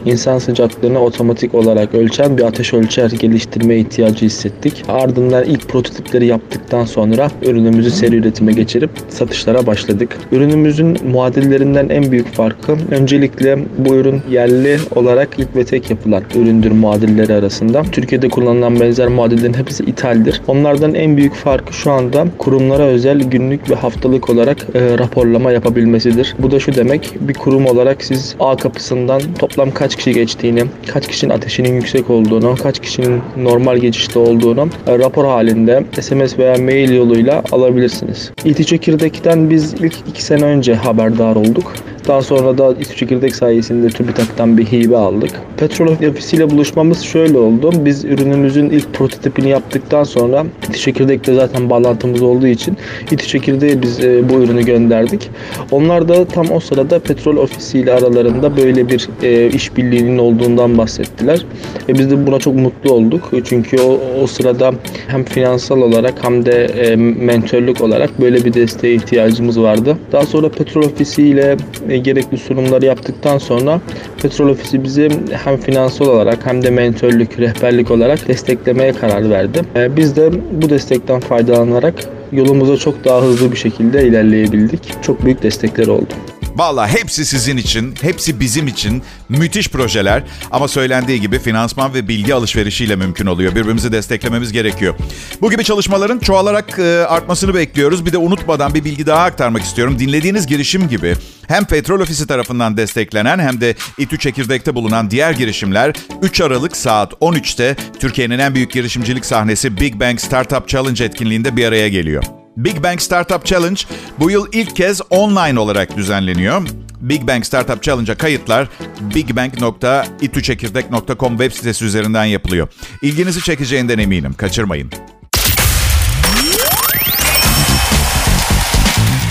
insan 0.06 0.38
sıcaklığını 0.38 0.98
otomatik 1.00 1.54
olarak 1.54 1.94
ölçen 1.94 2.38
bir 2.38 2.42
ateş 2.42 2.74
ölçer 2.74 3.10
geliştirme 3.10 3.76
ihtiyacı 3.76 4.26
hissettik. 4.26 4.84
Ardından 4.88 5.44
ilk 5.44 5.68
prototipleri 5.68 6.26
yaptıktan 6.26 6.84
sonra 6.84 7.30
ürünümüzü 7.42 7.90
seri 7.90 8.16
üretime 8.16 8.52
geçirip 8.52 8.90
satışlara 9.08 9.66
başladık. 9.66 10.16
Ürünümüz 10.32 10.65
ürünümüzün 10.66 11.10
muadillerinden 11.10 11.88
en 11.88 12.12
büyük 12.12 12.34
farkı 12.34 12.76
öncelikle 12.90 13.58
bu 13.78 13.94
ürün 13.94 14.22
yerli 14.30 14.78
olarak 14.94 15.28
ilk 15.38 15.56
ve 15.56 15.64
tek 15.64 15.90
yapılan 15.90 16.22
üründür 16.34 16.70
muadilleri 16.70 17.32
arasında. 17.32 17.82
Türkiye'de 17.82 18.28
kullanılan 18.28 18.80
benzer 18.80 19.08
muadillerin 19.08 19.54
hepsi 19.54 19.84
ithaldir. 19.84 20.42
Onlardan 20.48 20.94
en 20.94 21.16
büyük 21.16 21.34
farkı 21.34 21.72
şu 21.72 21.90
anda 21.90 22.26
kurumlara 22.38 22.82
özel 22.82 23.20
günlük 23.20 23.70
ve 23.70 23.74
haftalık 23.74 24.30
olarak 24.30 24.58
e, 24.74 24.98
raporlama 24.98 25.52
yapabilmesidir. 25.52 26.34
Bu 26.38 26.50
da 26.50 26.60
şu 26.60 26.74
demek 26.74 27.14
bir 27.20 27.34
kurum 27.34 27.66
olarak 27.66 28.04
siz 28.04 28.36
A 28.40 28.56
kapısından 28.56 29.22
toplam 29.38 29.70
kaç 29.70 29.96
kişi 29.96 30.12
geçtiğini, 30.12 30.64
kaç 30.86 31.08
kişinin 31.08 31.32
ateşinin 31.32 31.74
yüksek 31.74 32.10
olduğunu, 32.10 32.54
kaç 32.62 32.80
kişinin 32.80 33.20
normal 33.36 33.78
geçişte 33.78 34.18
olduğunu 34.18 34.68
e, 34.86 34.98
rapor 34.98 35.24
halinde 35.24 35.84
SMS 36.00 36.38
veya 36.38 36.56
mail 36.58 36.94
yoluyla 36.94 37.42
alabilirsiniz. 37.52 38.32
İti 38.44 38.66
Çekirdek'ten 38.66 39.50
biz 39.50 39.74
ilk 39.74 39.94
iki 40.08 40.22
sene 40.22 40.44
önce 40.44 40.55
önce 40.56 40.74
haberdar 40.74 41.36
olduk. 41.36 41.74
Daha 42.06 42.22
sonra 42.22 42.58
da 42.58 42.72
İTÜ 42.80 42.96
Çekirdek 42.96 43.36
sayesinde 43.36 43.88
TÜBİTAK'tan 43.88 44.58
bir 44.58 44.66
hibe 44.66 44.96
aldık. 44.96 45.30
Petrol 45.56 45.86
ofisiyle 45.86 46.50
buluşmamız 46.50 47.02
şöyle 47.02 47.38
oldu. 47.38 47.72
Biz 47.84 48.04
ürünümüzün 48.04 48.70
ilk 48.70 48.94
prototipini 48.94 49.48
yaptıktan 49.48 50.04
sonra 50.04 50.46
İTÜ 50.68 50.78
Çekirdek'te 50.78 51.34
zaten 51.34 51.70
bağlantımız 51.70 52.22
olduğu 52.22 52.46
için 52.46 52.76
İTÜ 53.10 53.26
Çekirdek'e 53.26 53.82
biz 53.82 54.04
e, 54.04 54.28
bu 54.28 54.34
ürünü 54.34 54.64
gönderdik. 54.64 55.30
Onlar 55.70 56.08
da 56.08 56.24
tam 56.24 56.50
o 56.50 56.60
sırada 56.60 56.98
petrol 56.98 57.36
ofisiyle 57.36 57.92
aralarında 57.92 58.56
böyle 58.56 58.88
bir 58.88 59.08
e, 59.22 59.50
işbirliğinin 59.50 60.18
olduğundan 60.18 60.78
bahsettiler. 60.78 61.44
Ve 61.88 61.94
biz 61.94 62.10
de 62.10 62.26
buna 62.26 62.38
çok 62.38 62.54
mutlu 62.54 62.92
olduk. 62.92 63.30
Çünkü 63.44 63.80
o, 63.80 64.00
o 64.22 64.26
sırada 64.26 64.72
hem 65.08 65.24
finansal 65.24 65.82
olarak 65.82 66.14
hem 66.22 66.46
de 66.46 66.64
e, 66.64 66.96
mentörlük 66.96 67.80
olarak 67.80 68.20
böyle 68.20 68.44
bir 68.44 68.54
desteğe 68.54 68.94
ihtiyacımız 68.94 69.60
vardı. 69.60 69.96
Daha 70.12 70.26
sonra 70.26 70.48
petrol 70.48 70.82
ofisiyle 70.82 71.56
e, 71.88 71.95
gerekli 71.98 72.38
sunumları 72.38 72.84
yaptıktan 72.84 73.38
sonra 73.38 73.80
Petrol 74.22 74.48
Ofisi 74.48 74.84
bizi 74.84 75.08
hem 75.44 75.56
finansal 75.56 76.06
olarak 76.06 76.46
hem 76.46 76.62
de 76.62 76.70
mentörlük, 76.70 77.40
rehberlik 77.40 77.90
olarak 77.90 78.28
desteklemeye 78.28 78.92
karar 78.92 79.30
verdi. 79.30 79.60
Ee, 79.76 79.96
biz 79.96 80.16
de 80.16 80.30
bu 80.62 80.70
destekten 80.70 81.20
faydalanarak 81.20 81.94
yolumuza 82.32 82.76
çok 82.76 83.04
daha 83.04 83.22
hızlı 83.22 83.52
bir 83.52 83.56
şekilde 83.56 84.06
ilerleyebildik. 84.06 85.02
Çok 85.02 85.24
büyük 85.24 85.42
destekler 85.42 85.86
oldu. 85.86 86.14
Valla 86.56 86.88
hepsi 86.88 87.26
sizin 87.26 87.56
için, 87.56 87.94
hepsi 88.00 88.40
bizim 88.40 88.66
için 88.66 89.02
müthiş 89.28 89.68
projeler. 89.68 90.22
Ama 90.50 90.68
söylendiği 90.68 91.20
gibi 91.20 91.38
finansman 91.38 91.94
ve 91.94 92.08
bilgi 92.08 92.34
alışverişiyle 92.34 92.96
mümkün 92.96 93.26
oluyor. 93.26 93.54
Birbirimizi 93.54 93.92
desteklememiz 93.92 94.52
gerekiyor. 94.52 94.94
Bu 95.40 95.50
gibi 95.50 95.64
çalışmaların 95.64 96.18
çoğalarak 96.18 96.78
e, 96.78 96.82
artmasını 96.82 97.54
bekliyoruz. 97.54 98.06
Bir 98.06 98.12
de 98.12 98.18
unutmadan 98.18 98.74
bir 98.74 98.84
bilgi 98.84 99.06
daha 99.06 99.24
aktarmak 99.24 99.62
istiyorum. 99.62 99.98
Dinlediğiniz 99.98 100.46
girişim 100.46 100.88
gibi 100.88 101.14
hem 101.48 101.64
Petrol 101.64 102.00
Ofisi 102.00 102.26
tarafından 102.26 102.76
desteklenen 102.76 103.38
hem 103.38 103.60
de 103.60 103.74
İTÜ 103.98 104.18
Çekirdek'te 104.18 104.74
bulunan 104.74 105.10
diğer 105.10 105.32
girişimler 105.32 105.92
3 106.22 106.40
Aralık 106.40 106.76
saat 106.76 107.12
13'te 107.12 107.76
Türkiye'nin 108.00 108.38
en 108.38 108.54
büyük 108.54 108.72
girişimcilik 108.72 109.24
sahnesi 109.26 109.80
Big 109.80 110.00
Bang 110.00 110.20
Startup 110.20 110.68
Challenge 110.68 111.04
etkinliğinde 111.04 111.56
bir 111.56 111.64
araya 111.64 111.88
geliyor. 111.88 112.45
Big 112.56 112.82
Bang 112.82 113.00
Startup 113.00 113.46
Challenge 113.46 113.80
bu 114.18 114.30
yıl 114.30 114.46
ilk 114.52 114.76
kez 114.76 115.00
online 115.10 115.60
olarak 115.60 115.96
düzenleniyor. 115.96 116.62
Big 117.00 117.28
Bang 117.28 117.44
Startup 117.44 117.82
Challenge'a 117.82 118.14
kayıtlar 118.14 118.68
bigbang.ituçekirdek.com 119.00 121.38
web 121.38 121.52
sitesi 121.52 121.84
üzerinden 121.84 122.24
yapılıyor. 122.24 122.68
İlginizi 123.02 123.42
çekeceğinden 123.42 123.98
eminim. 123.98 124.34
Kaçırmayın. 124.34 124.90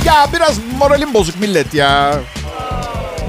Ya 0.06 0.28
biraz 0.34 0.60
moralim 0.80 1.14
bozuk 1.14 1.40
millet 1.40 1.74
ya. 1.74 2.20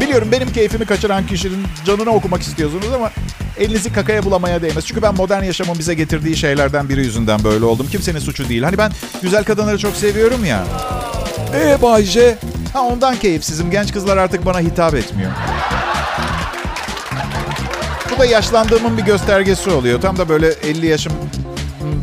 Biliyorum 0.00 0.28
benim 0.32 0.52
keyfimi 0.52 0.84
kaçıran 0.86 1.26
kişinin 1.26 1.66
canını 1.86 2.10
okumak 2.10 2.42
istiyorsunuz 2.42 2.92
ama 2.94 3.10
elinizi 3.58 3.92
kakaya 3.92 4.24
bulamaya 4.24 4.62
değmez. 4.62 4.86
Çünkü 4.86 5.02
ben 5.02 5.14
modern 5.14 5.42
yaşamın 5.42 5.78
bize 5.78 5.94
getirdiği 5.94 6.36
şeylerden 6.36 6.88
biri 6.88 7.00
yüzünden 7.00 7.44
böyle 7.44 7.64
oldum. 7.64 7.88
Kimsenin 7.90 8.18
suçu 8.18 8.48
değil. 8.48 8.62
Hani 8.62 8.78
ben 8.78 8.92
güzel 9.22 9.44
kadınları 9.44 9.78
çok 9.78 9.96
seviyorum 9.96 10.44
ya. 10.44 10.64
Eee 11.54 11.78
Bayce? 11.82 12.38
Ha 12.72 12.82
ondan 12.82 13.16
keyifsizim. 13.16 13.70
Genç 13.70 13.92
kızlar 13.92 14.16
artık 14.16 14.46
bana 14.46 14.60
hitap 14.60 14.94
etmiyor. 14.94 15.30
Bu 18.14 18.18
da 18.18 18.24
yaşlandığımın 18.24 18.98
bir 18.98 19.02
göstergesi 19.02 19.70
oluyor. 19.70 20.00
Tam 20.00 20.16
da 20.16 20.28
böyle 20.28 20.48
50 20.48 20.86
yaşım 20.86 21.12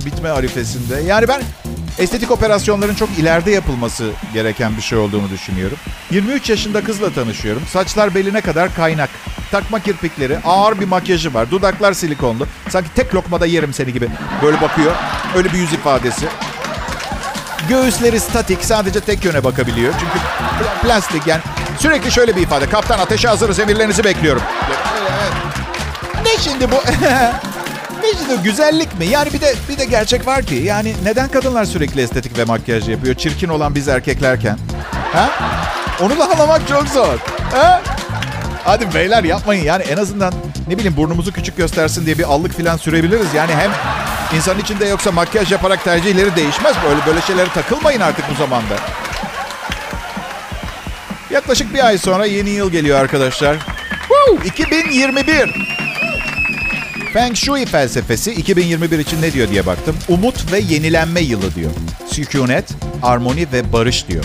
bitme 0.05 0.29
arifesinde. 0.29 1.01
Yani 1.07 1.27
ben 1.27 1.41
estetik 1.99 2.31
operasyonların 2.31 2.95
çok 2.95 3.09
ileride 3.09 3.51
yapılması 3.51 4.11
gereken 4.33 4.77
bir 4.77 4.81
şey 4.81 4.97
olduğunu 4.97 5.29
düşünüyorum. 5.29 5.77
23 6.11 6.49
yaşında 6.49 6.83
kızla 6.83 7.09
tanışıyorum. 7.13 7.63
Saçlar 7.67 8.15
beline 8.15 8.41
kadar 8.41 8.75
kaynak. 8.75 9.09
Takma 9.51 9.79
kirpikleri, 9.79 10.37
ağır 10.45 10.79
bir 10.79 10.87
makyajı 10.87 11.33
var. 11.33 11.51
Dudaklar 11.51 11.93
silikonlu. 11.93 12.47
Sanki 12.69 12.89
tek 12.95 13.15
lokmada 13.15 13.45
yerim 13.45 13.73
seni 13.73 13.93
gibi. 13.93 14.09
Böyle 14.43 14.61
bakıyor. 14.61 14.91
Öyle 15.35 15.53
bir 15.53 15.57
yüz 15.57 15.73
ifadesi. 15.73 16.25
Göğüsleri 17.69 18.19
statik. 18.19 18.65
Sadece 18.65 18.99
tek 18.99 19.25
yöne 19.25 19.43
bakabiliyor. 19.43 19.93
Çünkü 19.99 20.25
plastik 20.81 21.27
yani. 21.27 21.41
Sürekli 21.79 22.11
şöyle 22.11 22.35
bir 22.35 22.41
ifade. 22.41 22.69
Kaptan 22.69 22.99
ateşe 22.99 23.27
hazırız. 23.27 23.59
Emirlerinizi 23.59 24.03
bekliyorum. 24.03 24.41
Ne 26.25 26.37
şimdi 26.37 26.71
bu? 26.71 26.75
şimdi 28.11 28.43
güzellik 28.43 28.99
mi? 28.99 29.05
Yani 29.05 29.33
bir 29.33 29.41
de 29.41 29.53
bir 29.69 29.77
de 29.77 29.85
gerçek 29.85 30.27
var 30.27 30.43
ki. 30.43 30.55
Yani 30.55 30.93
neden 31.03 31.27
kadınlar 31.27 31.65
sürekli 31.65 32.01
estetik 32.01 32.37
ve 32.37 32.43
makyaj 32.43 32.89
yapıyor? 32.89 33.15
Çirkin 33.15 33.49
olan 33.49 33.75
biz 33.75 33.87
erkeklerken. 33.87 34.57
Ha? 35.13 35.29
Onu 36.01 36.19
da 36.19 36.31
anlamak 36.31 36.67
çok 36.67 36.87
zor. 36.87 37.17
Ha? 37.51 37.81
Hadi 38.63 38.93
beyler 38.93 39.23
yapmayın. 39.23 39.63
Yani 39.63 39.83
en 39.83 39.97
azından 39.97 40.33
ne 40.67 40.77
bileyim 40.77 40.97
burnumuzu 40.97 41.31
küçük 41.33 41.57
göstersin 41.57 42.05
diye 42.05 42.17
bir 42.17 42.23
allık 42.23 42.57
falan 42.57 42.77
sürebiliriz. 42.77 43.33
Yani 43.33 43.51
hem 43.55 43.71
insan 44.37 44.59
içinde 44.59 44.85
yoksa 44.85 45.11
makyaj 45.11 45.51
yaparak 45.51 45.83
tercihleri 45.83 46.35
değişmez. 46.35 46.75
Böyle 46.89 47.05
böyle 47.05 47.21
şeylere 47.21 47.49
takılmayın 47.49 48.01
artık 48.01 48.25
bu 48.31 48.35
zamanda. 48.35 48.75
Yaklaşık 51.31 51.73
bir 51.73 51.85
ay 51.85 51.97
sonra 51.97 52.25
yeni 52.25 52.49
yıl 52.49 52.71
geliyor 52.71 52.99
arkadaşlar. 52.99 53.57
Woo! 54.07 54.45
2021. 54.45 55.72
Feng 57.13 57.35
Shui 57.35 57.65
felsefesi 57.65 58.31
2021 58.31 58.99
için 58.99 59.21
ne 59.21 59.33
diyor 59.33 59.49
diye 59.49 59.65
baktım. 59.65 59.95
Umut 60.07 60.51
ve 60.51 60.59
yenilenme 60.59 61.19
yılı 61.21 61.55
diyor. 61.55 61.71
Sükunet, 62.07 62.65
armoni 63.03 63.47
ve 63.53 63.73
barış 63.73 64.07
diyor. 64.07 64.23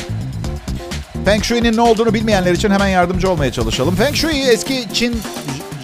Feng 1.24 1.44
Shui'nin 1.44 1.76
ne 1.76 1.80
olduğunu 1.80 2.14
bilmeyenler 2.14 2.52
için 2.52 2.70
hemen 2.70 2.88
yardımcı 2.88 3.30
olmaya 3.30 3.52
çalışalım. 3.52 3.96
Feng 3.96 4.14
Shui 4.14 4.40
eski 4.40 4.86
Çin, 4.94 5.20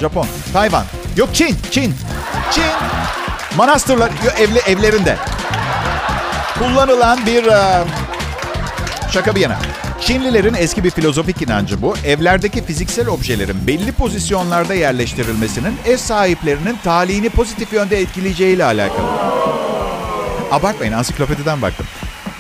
Japon, 0.01 0.27
Tayvan. 0.53 0.85
Yok 1.17 1.29
Çin, 1.35 1.57
Çin. 1.71 1.95
Çin 2.53 2.65
manastırlar, 3.57 4.11
evli, 4.39 4.59
evlerinde 4.59 5.17
kullanılan 6.59 7.27
bir 7.27 7.45
şaka 9.11 9.35
bir 9.35 9.41
yana. 9.41 9.59
Çinlilerin 10.07 10.55
eski 10.55 10.85
bir 10.85 10.91
filozofik 10.91 11.43
inancı 11.43 11.83
bu. 11.83 11.95
Evlerdeki 12.07 12.65
fiziksel 12.65 13.09
objelerin 13.09 13.67
belli 13.67 13.93
pozisyonlarda 13.93 14.75
yerleştirilmesinin 14.75 15.75
ev 15.87 15.97
sahiplerinin 15.97 16.77
talihini 16.85 17.29
pozitif 17.31 17.73
yönde 17.73 18.01
etkileyeceğiyle 18.01 18.65
alakalı. 18.65 19.07
Abartmayın 20.51 20.93
ansiklopediden 20.93 21.63
baktım. 21.63 21.87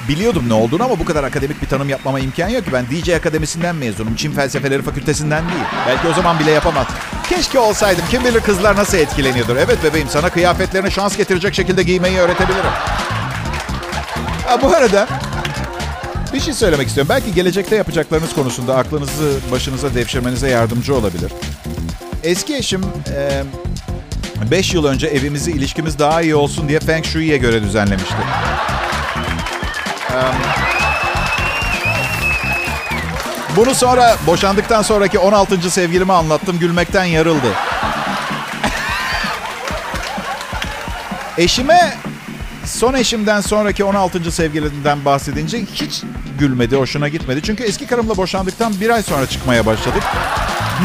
Biliyordum 0.08 0.48
ne 0.48 0.54
olduğunu 0.54 0.84
ama 0.84 0.98
bu 0.98 1.04
kadar 1.04 1.24
akademik 1.24 1.62
bir 1.62 1.66
tanım 1.66 1.88
yapmama 1.88 2.20
imkan 2.20 2.48
yok 2.48 2.64
ki. 2.64 2.72
Ben 2.72 2.86
DJ 2.86 3.08
Akademisi'nden 3.08 3.76
mezunum. 3.76 4.16
Çin 4.16 4.32
Felsefeleri 4.32 4.82
Fakültesinden 4.82 5.48
değil. 5.48 5.64
Belki 5.88 6.08
o 6.08 6.12
zaman 6.12 6.38
bile 6.38 6.50
yapamaz. 6.50 6.86
Keşke 7.28 7.58
olsaydım. 7.58 8.04
Kim 8.10 8.24
bilir 8.24 8.40
kızlar 8.40 8.76
nasıl 8.76 8.98
etkileniyordur. 8.98 9.56
Evet 9.56 9.78
bebeğim 9.84 10.08
sana 10.08 10.30
kıyafetlerini 10.30 10.90
şans 10.90 11.16
getirecek 11.16 11.54
şekilde 11.54 11.82
giymeyi 11.82 12.18
öğretebilirim. 12.18 12.70
Ha, 14.46 14.62
bu 14.62 14.68
arada 14.76 15.08
bir 16.34 16.40
şey 16.40 16.54
söylemek 16.54 16.88
istiyorum. 16.88 17.08
Belki 17.08 17.34
gelecekte 17.34 17.76
yapacaklarınız 17.76 18.34
konusunda 18.34 18.76
aklınızı 18.76 19.38
başınıza 19.52 19.94
devşirmenize 19.94 20.48
yardımcı 20.48 20.94
olabilir. 20.94 21.32
Eski 22.22 22.56
eşim 22.56 22.82
5 24.50 24.70
e, 24.70 24.76
yıl 24.76 24.84
önce 24.84 25.06
evimizi 25.06 25.50
ilişkimiz 25.50 25.98
daha 25.98 26.22
iyi 26.22 26.34
olsun 26.34 26.68
diye 26.68 26.80
Feng 26.80 27.04
Shui'ye 27.04 27.36
göre 27.36 27.62
düzenlemişti. 27.62 28.16
Bunu 33.56 33.74
sonra 33.74 34.16
boşandıktan 34.26 34.82
sonraki 34.82 35.18
16. 35.18 35.70
sevgilime 35.70 36.12
anlattım. 36.12 36.58
Gülmekten 36.58 37.04
yarıldı. 37.04 37.52
Eşime 41.38 41.94
son 42.64 42.94
eşimden 42.94 43.40
sonraki 43.40 43.84
16. 43.84 44.32
sevgilinden 44.32 45.04
bahsedince 45.04 45.64
hiç 45.74 46.02
gülmedi, 46.38 46.76
hoşuna 46.76 47.08
gitmedi. 47.08 47.40
Çünkü 47.42 47.62
eski 47.62 47.86
karımla 47.86 48.16
boşandıktan 48.16 48.80
bir 48.80 48.90
ay 48.90 49.02
sonra 49.02 49.26
çıkmaya 49.26 49.66
başladık. 49.66 50.02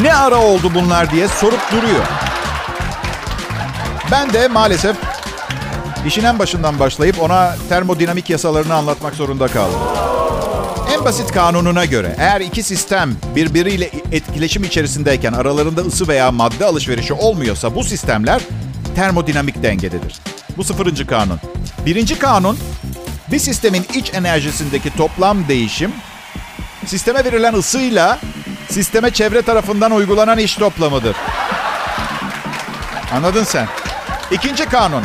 Ne 0.01 0.13
ara 0.13 0.38
oldu 0.38 0.71
bunlar 0.75 1.12
diye 1.12 1.27
sorup 1.27 1.71
duruyor. 1.71 2.05
Ben 4.12 4.33
de 4.33 4.47
maalesef 4.47 4.95
işin 6.07 6.23
en 6.23 6.39
başından 6.39 6.79
başlayıp 6.79 7.21
ona 7.21 7.55
termodinamik 7.69 8.29
yasalarını 8.29 8.73
anlatmak 8.73 9.15
zorunda 9.15 9.47
kaldım. 9.47 9.79
En 10.93 11.05
basit 11.05 11.31
kanununa 11.31 11.85
göre 11.85 12.15
eğer 12.19 12.41
iki 12.41 12.63
sistem 12.63 13.15
birbiriyle 13.35 13.91
etkileşim 14.12 14.63
içerisindeyken 14.63 15.33
aralarında 15.33 15.81
ısı 15.81 16.07
veya 16.07 16.31
madde 16.31 16.65
alışverişi 16.65 17.13
olmuyorsa 17.13 17.75
bu 17.75 17.83
sistemler 17.83 18.41
termodinamik 18.95 19.63
dengededir. 19.63 20.19
Bu 20.57 20.63
sıfırıncı 20.63 21.07
kanun. 21.07 21.39
Birinci 21.85 22.19
kanun 22.19 22.57
bir 23.31 23.39
sistemin 23.39 23.85
iç 23.93 24.13
enerjisindeki 24.13 24.97
toplam 24.97 25.47
değişim 25.47 25.91
sisteme 26.85 27.25
verilen 27.25 27.53
ısıyla 27.53 28.19
sisteme 28.69 29.11
çevre 29.11 29.41
tarafından 29.41 29.91
uygulanan 29.91 30.37
iş 30.37 30.55
toplamıdır. 30.55 31.15
Anladın 33.13 33.43
sen? 33.43 33.67
İkinci 34.31 34.65
kanun. 34.65 35.03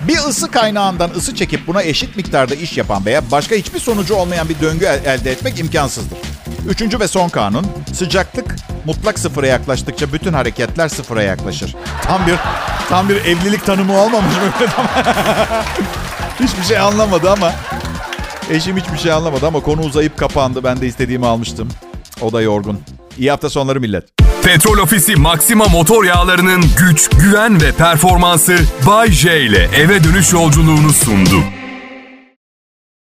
Bir 0.00 0.18
ısı 0.18 0.50
kaynağından 0.50 1.10
ısı 1.10 1.34
çekip 1.34 1.66
buna 1.66 1.82
eşit 1.82 2.16
miktarda 2.16 2.54
iş 2.54 2.76
yapan 2.76 3.06
veya 3.06 3.30
başka 3.30 3.54
hiçbir 3.54 3.80
sonucu 3.80 4.14
olmayan 4.14 4.48
bir 4.48 4.60
döngü 4.60 4.84
elde 4.84 5.30
etmek 5.30 5.60
imkansızdır. 5.60 6.18
Üçüncü 6.68 7.00
ve 7.00 7.08
son 7.08 7.28
kanun. 7.28 7.66
Sıcaklık 7.94 8.56
mutlak 8.84 9.18
sıfıra 9.18 9.46
yaklaştıkça 9.46 10.12
bütün 10.12 10.32
hareketler 10.32 10.88
sıfıra 10.88 11.22
yaklaşır. 11.22 11.76
Tam 12.02 12.26
bir 12.26 12.34
tam 12.88 13.08
bir 13.08 13.16
evlilik 13.16 13.66
tanımı 13.66 14.00
olmamış 14.00 14.34
mı? 14.34 14.66
hiçbir 16.42 16.62
şey 16.64 16.78
anlamadı 16.78 17.30
ama 17.30 17.52
eşim 18.50 18.76
hiçbir 18.76 18.98
şey 18.98 19.12
anlamadı 19.12 19.46
ama 19.46 19.60
konu 19.60 19.80
uzayıp 19.80 20.18
kapandı. 20.18 20.64
Ben 20.64 20.80
de 20.80 20.86
istediğimi 20.86 21.26
almıştım. 21.26 21.68
O 22.22 22.32
da 22.32 22.42
yorgun. 22.42 22.80
İyi 23.18 23.30
hafta 23.30 23.50
sonları 23.50 23.80
millet. 23.80 24.04
Petrol 24.42 24.78
Ofisi 24.78 25.16
Maxima 25.16 25.68
motor 25.68 26.04
yağlarının 26.04 26.64
güç, 26.78 27.08
güven 27.08 27.60
ve 27.62 27.72
performansı 27.72 28.58
Bay 28.86 29.10
J 29.10 29.40
ile 29.40 29.68
eve 29.76 30.04
dönüş 30.04 30.32
yolculuğunu 30.32 30.92
sundu. 30.92 31.42